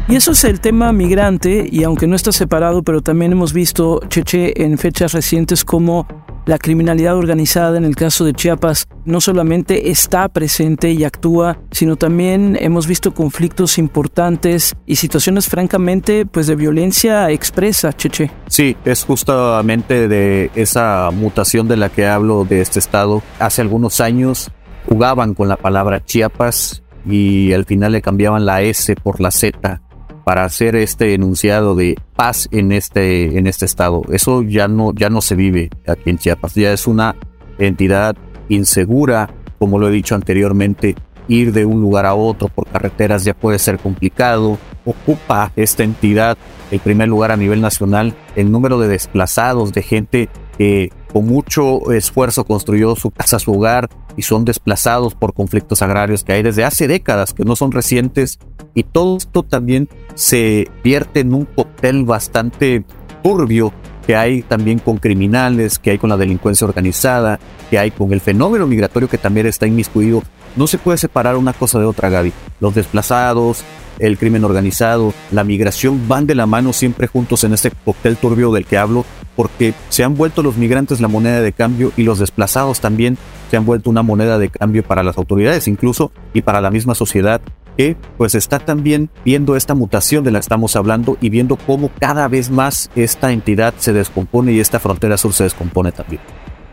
Y 0.08 0.15
eso 0.15 0.34
es 0.34 0.44
el 0.44 0.60
tema 0.60 0.94
migrante, 0.94 1.68
y 1.72 1.84
aunque 1.84 2.06
no 2.06 2.15
está 2.15 2.32
separado, 2.32 2.84
pero 2.84 3.02
también 3.02 3.32
hemos 3.32 3.54
visto, 3.54 4.02
Cheche, 4.08 4.63
en 4.63 4.78
fechas 4.78 5.13
recientes 5.13 5.65
como 5.65 6.06
la 6.46 6.60
criminalidad 6.60 7.15
organizada 7.15 7.76
en 7.78 7.86
el 7.86 7.96
caso 7.96 8.24
de 8.24 8.34
Chiapas 8.34 8.88
no 9.04 9.20
solamente 9.20 9.89
está 9.89 10.30
presente 10.30 10.91
y 10.91 11.04
actúa, 11.04 11.58
sino 11.72 11.96
también 11.96 12.56
hemos 12.62 12.86
visto 12.86 13.15
conflictos 13.15 13.80
importantes 13.80 14.76
y 14.86 14.98
situaciones 14.98 15.48
francamente 15.48 16.28
pues 16.28 16.46
de 16.46 16.56
violencia 16.56 17.32
expresa, 17.32 17.91
Cheche. 17.91 18.30
Sí, 18.48 18.78
es 18.86 19.06
justamente 19.06 20.08
de 20.08 20.52
esa 20.54 21.10
mutación 21.12 21.68
de 21.68 21.78
la 21.78 21.89
que 21.89 22.06
hablo 22.06 22.46
de 22.46 22.62
este 22.62 22.78
estado. 22.78 23.24
Hace 23.39 23.63
algunos 23.63 24.00
años 24.00 24.52
jugaban 24.88 25.34
con 25.34 25.48
la 25.48 25.58
palabra 25.58 26.06
Chiapas 26.06 26.84
y 27.08 27.54
al 27.54 27.65
final 27.65 27.91
le 27.91 28.04
cambiaban 28.04 28.46
la 28.46 28.62
S 28.62 28.96
por 28.96 29.20
la 29.20 29.32
Z 29.32 29.82
para 30.26 30.44
hacer 30.44 30.76
este 30.76 31.14
enunciado 31.14 31.76
de 31.76 31.96
paz 32.16 32.50
en 32.52 32.72
este, 32.72 33.38
en 33.38 33.46
este 33.46 33.66
estado. 33.66 34.02
Eso 34.12 34.42
ya 34.42 34.68
no, 34.68 34.92
ya 34.94 35.10
no 35.10 35.22
se 35.22 35.36
vive 35.36 35.70
aquí 35.88 36.10
en 36.10 36.18
Chiapas. 36.18 36.56
Ya 36.56 36.74
es 36.74 36.88
una 36.88 37.16
entidad 37.60 38.18
insegura, 38.50 39.30
como 39.60 39.78
lo 39.80 39.88
he 39.88 39.92
dicho 39.92 40.16
anteriormente. 40.16 40.96
Ir 41.28 41.54
de 41.54 41.66
un 41.66 41.80
lugar 41.80 42.08
a 42.08 42.16
otro 42.16 42.50
por 42.50 42.68
carreteras 42.68 43.24
ya 43.24 43.36
puede 43.36 43.60
ser 43.60 43.78
complicado. 43.78 44.58
Ocupa 44.84 45.52
esta 45.56 45.84
entidad 45.84 46.38
el 46.72 46.80
primer 46.80 47.08
lugar 47.08 47.32
a 47.32 47.38
nivel 47.38 47.62
nacional 47.62 48.16
el 48.36 48.52
número 48.52 48.80
de 48.80 48.88
desplazados, 48.88 49.74
de 49.74 49.84
gente 49.84 50.30
que 50.58 50.92
con 51.15 51.28
mucho 51.28 51.93
esfuerzo 51.93 52.43
construyó 52.43 52.93
su 52.97 53.10
casa, 53.10 53.39
su 53.39 53.54
hogar 53.54 53.89
y 54.17 54.23
son 54.23 54.43
desplazados 54.43 55.15
por 55.15 55.34
conflictos 55.34 55.82
agrarios 55.82 56.25
que 56.25 56.34
hay 56.34 56.43
desde 56.43 56.65
hace 56.65 56.89
décadas, 56.89 57.34
que 57.34 57.45
no 57.45 57.56
son 57.56 57.71
recientes. 57.71 58.38
Y 58.73 58.84
todo 58.84 59.15
esto 59.15 59.41
también 59.41 59.88
se 60.15 60.69
vierte 60.84 61.21
en 61.21 61.34
un 61.34 61.45
cóctel 61.45 62.04
bastante 62.04 62.84
turbio 63.23 63.71
que 64.06 64.15
hay 64.15 64.41
también 64.41 64.80
con 64.80 64.98
criminales, 64.98 65.80
que 65.80 65.91
hay 65.91 65.98
con 65.98 66.10
la 66.10 66.18
delincuencia 66.18 66.68
organizada, 66.68 67.39
que 67.70 67.80
hay 67.80 67.91
con 67.91 68.13
el 68.13 68.22
fenómeno 68.22 68.68
migratorio 68.68 69.10
que 69.10 69.18
también 69.18 69.48
está 69.48 69.68
inmiscuido. 69.68 70.24
No 70.56 70.68
se 70.68 70.78
puede 70.78 70.98
separar 70.98 71.36
una 71.36 71.54
cosa 71.54 71.80
de 71.80 71.86
otra, 71.86 72.10
Gaby. 72.10 72.32
Los 72.60 72.76
desplazados, 72.76 73.63
el 74.00 74.18
crimen 74.18 74.44
organizado, 74.44 75.13
la 75.32 75.44
migración 75.44 76.08
van 76.08 76.28
de 76.28 76.36
la 76.36 76.46
mano 76.46 76.74
siempre 76.74 77.08
juntos 77.08 77.44
en 77.44 77.54
este 77.54 77.72
cóctel 77.72 78.18
turbio 78.18 78.52
del 78.52 78.65
que 78.65 78.78
hablo, 78.78 79.06
porque 79.36 79.74
se 79.89 80.04
han 80.04 80.15
vuelto 80.15 80.44
los 80.44 80.58
migrantes 80.58 81.02
la 81.02 81.08
moneda 81.08 81.41
de 81.41 81.52
cambio 81.52 81.91
y 81.98 82.04
los 82.04 82.20
desplazados 82.20 82.80
también 82.80 83.18
se 83.50 83.58
han 83.58 83.65
vuelto 83.65 83.89
una 83.89 84.04
moneda 84.04 84.39
de 84.39 84.50
cambio 84.50 84.84
para 84.84 85.04
las 85.04 85.18
autoridades 85.18 85.68
incluso 85.68 86.12
y 86.34 86.41
para 86.41 86.62
la 86.62 86.72
misma 86.72 86.96
sociedad 86.96 87.41
que 87.78 87.98
pues 88.18 88.36
está 88.36 88.60
también 88.60 89.10
viendo 89.24 89.56
esta 89.56 89.76
mutación 89.76 90.24
de 90.24 90.32
la 90.32 90.40
que 90.40 90.44
estamos 90.44 90.76
hablando 90.76 91.18
y 91.22 91.30
viendo 91.30 91.56
cómo 91.56 91.92
cada 92.00 92.28
vez 92.28 92.50
más 92.50 92.90
esta 92.96 93.32
entidad 93.32 93.74
se 93.78 93.94
descompone 93.94 94.54
y 94.54 94.60
esta 94.60 94.80
frontera 94.80 95.18
sur 95.18 95.34
se 95.34 95.44
descompone 95.44 95.92
también. 95.92 96.22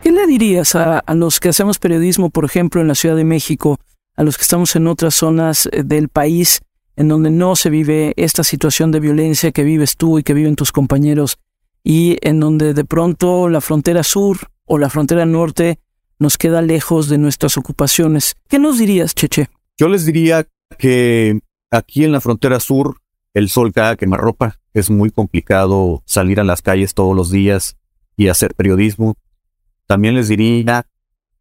¿Qué 0.03 0.11
le 0.11 0.27
dirías 0.27 0.75
a, 0.75 0.99
a 0.99 1.15
los 1.15 1.39
que 1.39 1.51
hacemos 1.51 1.79
periodismo, 1.79 2.31
por 2.31 2.45
ejemplo, 2.45 2.81
en 2.81 2.89
la 2.89 2.95
Ciudad 2.95 3.17
de 3.17 3.25
México, 3.25 3.79
a 4.17 4.25
los 4.25 4.37
que 4.37 4.43
estamos 4.43 4.75
en 4.77 4.87
otras 4.87 5.15
zonas 5.15 5.69
eh, 5.71 5.83
del 5.85 6.09
país 6.09 6.61
en 6.97 7.09
donde 7.09 7.31
no 7.31 7.57
se 7.57 7.71
vive 7.71 8.13
esta 8.17 8.45
situación 8.45 8.91
de 8.91 9.01
violencia 9.01 9.53
que 9.53 9.65
vives 9.65 9.97
tú 9.97 10.19
y 10.19 10.23
que 10.23 10.35
viven 10.35 10.57
tus 10.57 10.73
compañeros, 10.73 11.39
y 11.85 12.19
en 12.21 12.41
donde 12.41 12.75
de 12.75 12.85
pronto 12.85 13.49
la 13.49 13.61
frontera 13.61 14.03
sur 14.03 14.39
o 14.67 14.79
la 14.79 14.91
frontera 14.91 15.25
norte 15.27 15.79
nos 16.19 16.39
queda 16.39 16.63
lejos 16.63 17.09
de 17.09 17.19
nuestras 17.19 17.57
ocupaciones. 17.57 18.37
¿Qué 18.49 18.59
nos 18.59 18.79
dirías, 18.79 19.15
Cheche? 19.15 19.49
Yo 19.79 19.89
les 19.89 20.05
diría 20.05 20.47
que 20.77 21.41
aquí 21.71 22.05
en 22.05 22.13
la 22.13 22.21
frontera 22.21 22.61
sur 22.61 23.03
el 23.35 23.49
sol 23.49 23.73
cada 23.73 23.97
quemarropa. 23.97 24.59
Es 24.75 24.91
muy 24.91 25.11
complicado 25.11 26.03
salir 26.07 26.41
a 26.41 26.45
las 26.45 26.63
calles 26.63 26.95
todos 26.95 27.17
los 27.17 27.31
días 27.31 27.77
y 28.17 28.29
hacer 28.29 28.55
periodismo. 28.55 29.17
También 29.87 30.15
les 30.15 30.29
diría 30.29 30.87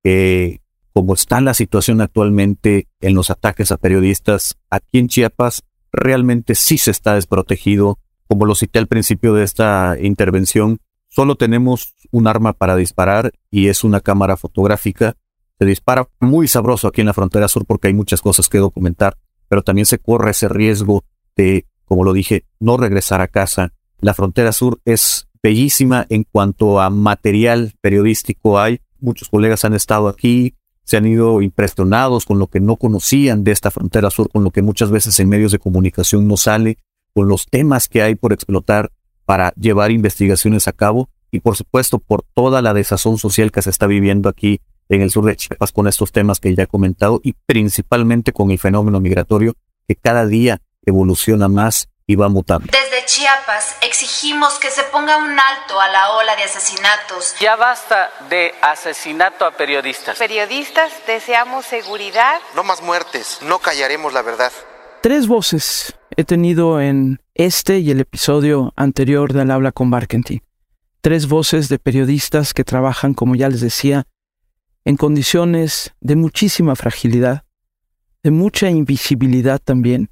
que 0.03 0.61
como 0.93 1.13
está 1.13 1.39
la 1.39 1.53
situación 1.53 2.01
actualmente 2.01 2.87
en 2.99 3.15
los 3.15 3.29
ataques 3.29 3.71
a 3.71 3.77
periodistas, 3.77 4.57
aquí 4.69 4.99
en 4.99 5.07
Chiapas 5.07 5.63
realmente 5.91 6.55
sí 6.55 6.77
se 6.77 6.91
está 6.91 7.15
desprotegido. 7.15 7.99
Como 8.27 8.45
lo 8.45 8.55
cité 8.55 8.79
al 8.79 8.87
principio 8.87 9.33
de 9.33 9.43
esta 9.43 9.97
intervención, 10.01 10.79
solo 11.07 11.35
tenemos 11.35 11.95
un 12.11 12.27
arma 12.27 12.53
para 12.53 12.75
disparar 12.75 13.31
y 13.49 13.67
es 13.67 13.83
una 13.83 14.01
cámara 14.01 14.37
fotográfica. 14.37 15.15
Se 15.59 15.65
dispara 15.65 16.09
muy 16.19 16.47
sabroso 16.47 16.87
aquí 16.87 17.01
en 17.01 17.07
la 17.07 17.13
frontera 17.13 17.47
sur 17.47 17.65
porque 17.65 17.87
hay 17.87 17.93
muchas 17.93 18.21
cosas 18.21 18.49
que 18.49 18.57
documentar, 18.57 19.17
pero 19.51 19.63
también 19.63 19.85
se 19.85 19.99
corre 19.99 20.31
ese 20.31 20.47
riesgo 20.47 21.03
de, 21.35 21.65
como 21.83 22.05
lo 22.05 22.13
dije, 22.13 22.45
no 22.61 22.77
regresar 22.77 23.19
a 23.19 23.27
casa. 23.27 23.73
La 23.99 24.13
frontera 24.13 24.53
sur 24.53 24.79
es 24.85 25.27
bellísima 25.43 26.05
en 26.07 26.23
cuanto 26.23 26.79
a 26.79 26.89
material 26.89 27.73
periodístico 27.81 28.61
hay. 28.61 28.79
Muchos 29.01 29.27
colegas 29.27 29.65
han 29.65 29.73
estado 29.73 30.07
aquí, 30.07 30.55
se 30.85 30.95
han 30.95 31.05
ido 31.05 31.41
impresionados 31.41 32.25
con 32.25 32.39
lo 32.39 32.47
que 32.47 32.61
no 32.61 32.77
conocían 32.77 33.43
de 33.43 33.51
esta 33.51 33.71
frontera 33.71 34.09
sur, 34.09 34.29
con 34.29 34.45
lo 34.45 34.51
que 34.51 34.61
muchas 34.61 34.89
veces 34.89 35.19
en 35.19 35.27
medios 35.27 35.51
de 35.51 35.59
comunicación 35.59 36.29
no 36.29 36.37
sale, 36.37 36.77
con 37.13 37.27
los 37.27 37.45
temas 37.45 37.89
que 37.89 38.01
hay 38.01 38.15
por 38.15 38.31
explotar 38.31 38.93
para 39.25 39.51
llevar 39.59 39.91
investigaciones 39.91 40.69
a 40.69 40.71
cabo 40.71 41.09
y 41.29 41.41
por 41.41 41.57
supuesto 41.57 41.99
por 41.99 42.23
toda 42.33 42.61
la 42.61 42.73
desazón 42.73 43.17
social 43.17 43.51
que 43.51 43.61
se 43.61 43.69
está 43.69 43.85
viviendo 43.85 44.29
aquí 44.29 44.61
en 44.89 45.01
el 45.01 45.11
sur 45.11 45.25
de 45.25 45.35
Chiapas 45.35 45.71
con 45.71 45.87
estos 45.87 46.11
temas 46.11 46.39
que 46.39 46.53
ya 46.55 46.63
he 46.63 46.67
comentado 46.67 47.19
y 47.23 47.33
principalmente 47.45 48.33
con 48.33 48.51
el 48.51 48.59
fenómeno 48.59 48.99
migratorio 48.99 49.55
que 49.87 49.95
cada 49.95 50.25
día 50.25 50.61
evoluciona 50.85 51.47
más 51.47 51.89
y 52.07 52.15
va 52.15 52.29
mutando. 52.29 52.67
Chiapas 53.13 53.75
exigimos 53.81 54.57
que 54.59 54.71
se 54.71 54.83
ponga 54.83 55.17
un 55.17 55.37
alto 55.37 55.81
a 55.81 55.89
la 55.89 56.11
ola 56.11 56.33
de 56.37 56.43
asesinatos. 56.43 57.35
Ya 57.41 57.57
basta 57.57 58.09
de 58.29 58.53
asesinato 58.61 59.43
a 59.43 59.51
periodistas. 59.51 60.17
Periodistas 60.17 60.93
deseamos 61.05 61.65
seguridad. 61.65 62.39
No 62.55 62.63
más 62.63 62.81
muertes, 62.81 63.39
no 63.41 63.59
callaremos 63.59 64.13
la 64.13 64.21
verdad. 64.21 64.53
Tres 65.01 65.27
voces 65.27 65.93
he 66.15 66.23
tenido 66.23 66.79
en 66.79 67.19
este 67.35 67.79
y 67.79 67.91
el 67.91 67.99
episodio 67.99 68.71
anterior 68.77 69.33
del 69.33 69.51
Habla 69.51 69.73
con 69.73 69.91
Barkentin. 69.91 70.41
Tres 71.01 71.27
voces 71.27 71.67
de 71.67 71.77
periodistas 71.77 72.53
que 72.53 72.63
trabajan, 72.63 73.13
como 73.13 73.35
ya 73.35 73.49
les 73.49 73.59
decía, 73.59 74.05
en 74.85 74.97
condiciones 74.97 75.93
de 76.01 76.15
muchísima 76.15 76.75
fragilidad, 76.75 77.43
de 78.23 78.31
mucha 78.31 78.69
invisibilidad 78.69 79.59
también, 79.59 80.09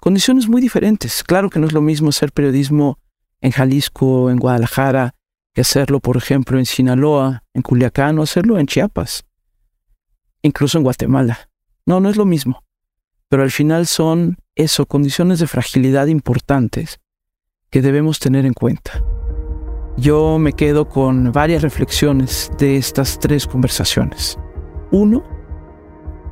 condiciones 0.00 0.48
muy 0.48 0.60
diferentes. 0.60 1.22
Claro 1.22 1.50
que 1.50 1.58
no 1.58 1.66
es 1.66 1.72
lo 1.72 1.80
mismo 1.80 2.10
hacer 2.10 2.32
periodismo 2.32 2.98
en 3.40 3.52
Jalisco, 3.52 4.30
en 4.30 4.38
Guadalajara, 4.38 5.14
que 5.52 5.60
hacerlo, 5.60 6.00
por 6.00 6.16
ejemplo, 6.16 6.58
en 6.58 6.66
Sinaloa, 6.66 7.44
en 7.54 7.62
Culiacán 7.62 8.18
o 8.18 8.22
hacerlo 8.22 8.58
en 8.58 8.66
Chiapas, 8.66 9.24
incluso 10.42 10.78
en 10.78 10.84
Guatemala. 10.84 11.48
No, 11.86 12.00
no 12.00 12.10
es 12.10 12.16
lo 12.16 12.24
mismo. 12.24 12.64
Pero 13.28 13.42
al 13.42 13.50
final 13.50 13.86
son 13.86 14.36
eso, 14.54 14.86
condiciones 14.86 15.38
de 15.38 15.46
fragilidad 15.46 16.06
importantes 16.06 17.00
que 17.70 17.82
debemos 17.82 18.18
tener 18.18 18.46
en 18.46 18.52
cuenta. 18.52 19.02
Yo 19.96 20.38
me 20.38 20.52
quedo 20.52 20.88
con 20.88 21.30
varias 21.30 21.62
reflexiones 21.62 22.50
de 22.58 22.76
estas 22.76 23.18
tres 23.20 23.46
conversaciones. 23.46 24.38
Uno, 24.90 25.22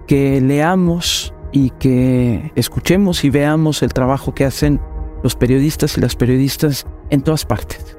que 0.07 0.41
leamos 0.41 1.33
y 1.53 1.71
que 1.71 2.51
escuchemos 2.57 3.23
y 3.25 3.31
veamos 3.31 3.83
el 3.83 3.93
trabajo 3.93 4.35
que 4.35 4.45
hacen 4.45 4.81
los 5.23 5.37
periodistas 5.37 5.97
y 5.97 6.01
las 6.01 6.17
periodistas 6.17 6.87
en 7.11 7.23
todas 7.23 7.45
partes. 7.45 7.97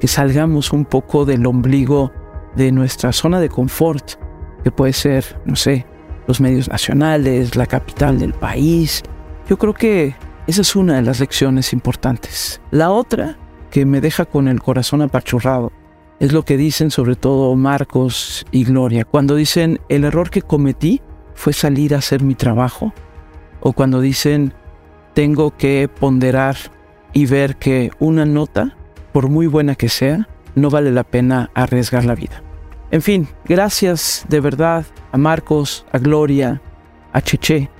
Que 0.00 0.08
salgamos 0.08 0.72
un 0.72 0.84
poco 0.84 1.24
del 1.24 1.46
ombligo 1.46 2.10
de 2.56 2.72
nuestra 2.72 3.12
zona 3.12 3.38
de 3.38 3.48
confort, 3.48 4.14
que 4.64 4.72
puede 4.72 4.92
ser, 4.92 5.40
no 5.44 5.54
sé, 5.54 5.86
los 6.26 6.40
medios 6.40 6.68
nacionales, 6.68 7.54
la 7.54 7.66
capital 7.66 8.18
del 8.18 8.34
país. 8.34 9.02
Yo 9.48 9.58
creo 9.58 9.74
que 9.74 10.16
esa 10.48 10.62
es 10.62 10.74
una 10.74 10.96
de 10.96 11.02
las 11.02 11.20
lecciones 11.20 11.72
importantes. 11.72 12.60
La 12.70 12.90
otra, 12.90 13.38
que 13.70 13.86
me 13.86 14.00
deja 14.00 14.24
con 14.24 14.48
el 14.48 14.60
corazón 14.60 15.02
apachurrado, 15.02 15.72
es 16.20 16.32
lo 16.32 16.44
que 16.44 16.56
dicen 16.56 16.90
sobre 16.90 17.14
todo 17.14 17.54
Marcos 17.54 18.44
y 18.50 18.64
Gloria, 18.64 19.04
cuando 19.04 19.36
dicen, 19.36 19.80
el 19.88 20.04
error 20.04 20.30
que 20.30 20.42
cometí 20.42 21.00
fue 21.34 21.52
salir 21.52 21.94
a 21.94 21.98
hacer 21.98 22.22
mi 22.22 22.34
trabajo. 22.34 22.92
O 23.60 23.72
cuando 23.72 24.00
dicen, 24.00 24.52
tengo 25.14 25.56
que 25.56 25.88
ponderar 25.88 26.56
y 27.12 27.26
ver 27.26 27.56
que 27.56 27.90
una 27.98 28.26
nota, 28.26 28.76
por 29.12 29.28
muy 29.28 29.46
buena 29.46 29.74
que 29.76 29.88
sea, 29.88 30.28
no 30.54 30.70
vale 30.70 30.90
la 30.90 31.04
pena 31.04 31.50
arriesgar 31.54 32.04
la 32.04 32.14
vida. 32.14 32.42
En 32.90 33.02
fin, 33.02 33.28
gracias 33.44 34.24
de 34.28 34.40
verdad 34.40 34.86
a 35.12 35.18
Marcos, 35.18 35.86
a 35.92 35.98
Gloria, 35.98 36.60
a 37.12 37.20
Cheche 37.20 37.70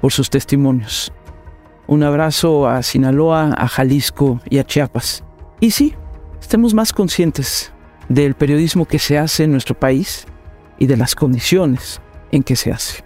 por 0.00 0.12
sus 0.12 0.30
testimonios. 0.30 1.12
Un 1.86 2.02
abrazo 2.02 2.68
a 2.68 2.82
Sinaloa, 2.82 3.54
a 3.56 3.66
Jalisco 3.66 4.40
y 4.48 4.58
a 4.58 4.64
Chiapas. 4.64 5.24
Y 5.60 5.72
sí, 5.72 5.94
estemos 6.40 6.74
más 6.74 6.92
conscientes 6.92 7.72
del 8.08 8.34
periodismo 8.34 8.86
que 8.86 8.98
se 8.98 9.18
hace 9.18 9.44
en 9.44 9.52
nuestro 9.52 9.78
país 9.78 10.26
y 10.78 10.86
de 10.86 10.96
las 10.96 11.14
condiciones 11.14 12.00
en 12.30 12.42
que 12.42 12.56
se 12.56 12.72
hace. 12.72 13.04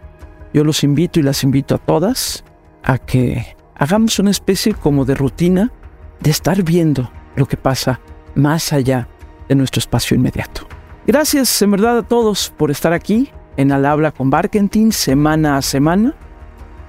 Yo 0.52 0.64
los 0.64 0.84
invito 0.84 1.18
y 1.18 1.22
las 1.22 1.44
invito 1.44 1.74
a 1.74 1.78
todas 1.78 2.44
a 2.82 2.98
que 2.98 3.56
hagamos 3.74 4.18
una 4.18 4.30
especie 4.30 4.74
como 4.74 5.04
de 5.04 5.14
rutina 5.14 5.72
de 6.20 6.30
estar 6.30 6.62
viendo 6.62 7.10
lo 7.36 7.46
que 7.46 7.56
pasa 7.56 8.00
más 8.34 8.72
allá 8.72 9.08
de 9.48 9.54
nuestro 9.54 9.80
espacio 9.80 10.14
inmediato. 10.14 10.66
Gracias 11.06 11.62
en 11.62 11.70
verdad 11.70 11.98
a 11.98 12.02
todos 12.02 12.52
por 12.56 12.70
estar 12.70 12.92
aquí 12.92 13.30
en 13.56 13.72
Al 13.72 13.86
Habla 13.86 14.12
con 14.12 14.30
Barkentin 14.30 14.92
semana 14.92 15.56
a 15.56 15.62
semana. 15.62 16.14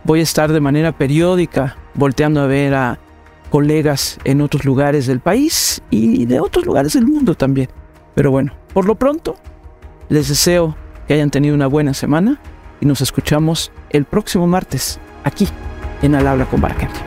Voy 0.03 0.19
a 0.19 0.23
estar 0.23 0.51
de 0.51 0.59
manera 0.59 0.91
periódica 0.91 1.77
volteando 1.95 2.41
a 2.41 2.47
ver 2.47 2.75
a 2.75 2.99
colegas 3.53 4.17
en 4.23 4.41
otros 4.41 4.65
lugares 4.65 5.05
del 5.05 5.19
país 5.19 5.83
y 5.91 6.25
de 6.25 6.39
otros 6.39 6.65
lugares 6.65 6.93
del 6.93 7.05
mundo 7.05 7.35
también. 7.35 7.69
Pero 8.15 8.31
bueno, 8.31 8.51
por 8.73 8.85
lo 8.85 8.95
pronto, 8.95 9.35
les 10.09 10.27
deseo 10.27 10.75
que 11.07 11.13
hayan 11.13 11.29
tenido 11.29 11.53
una 11.53 11.67
buena 11.67 11.93
semana 11.93 12.41
y 12.81 12.87
nos 12.87 13.01
escuchamos 13.01 13.71
el 13.91 14.05
próximo 14.05 14.47
martes 14.47 14.99
aquí 15.23 15.47
en 16.01 16.15
Al 16.15 16.25
Habla 16.25 16.45
con 16.45 16.61
Barkentin. 16.61 17.03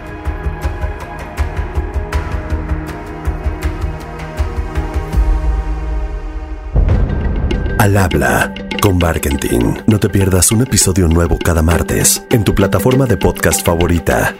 Al 7.80 7.96
habla 7.96 8.54
con 8.80 9.00
Barkentin. 9.00 9.82
No 9.88 9.98
te 9.98 10.08
pierdas 10.08 10.52
un 10.52 10.62
episodio 10.62 11.08
nuevo 11.08 11.40
cada 11.40 11.62
martes 11.62 12.24
en 12.30 12.44
tu 12.44 12.54
plataforma 12.54 13.06
de 13.06 13.16
podcast 13.16 13.66
favorita. 13.66 14.32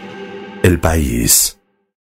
El 0.63 0.79
País. 0.79 1.56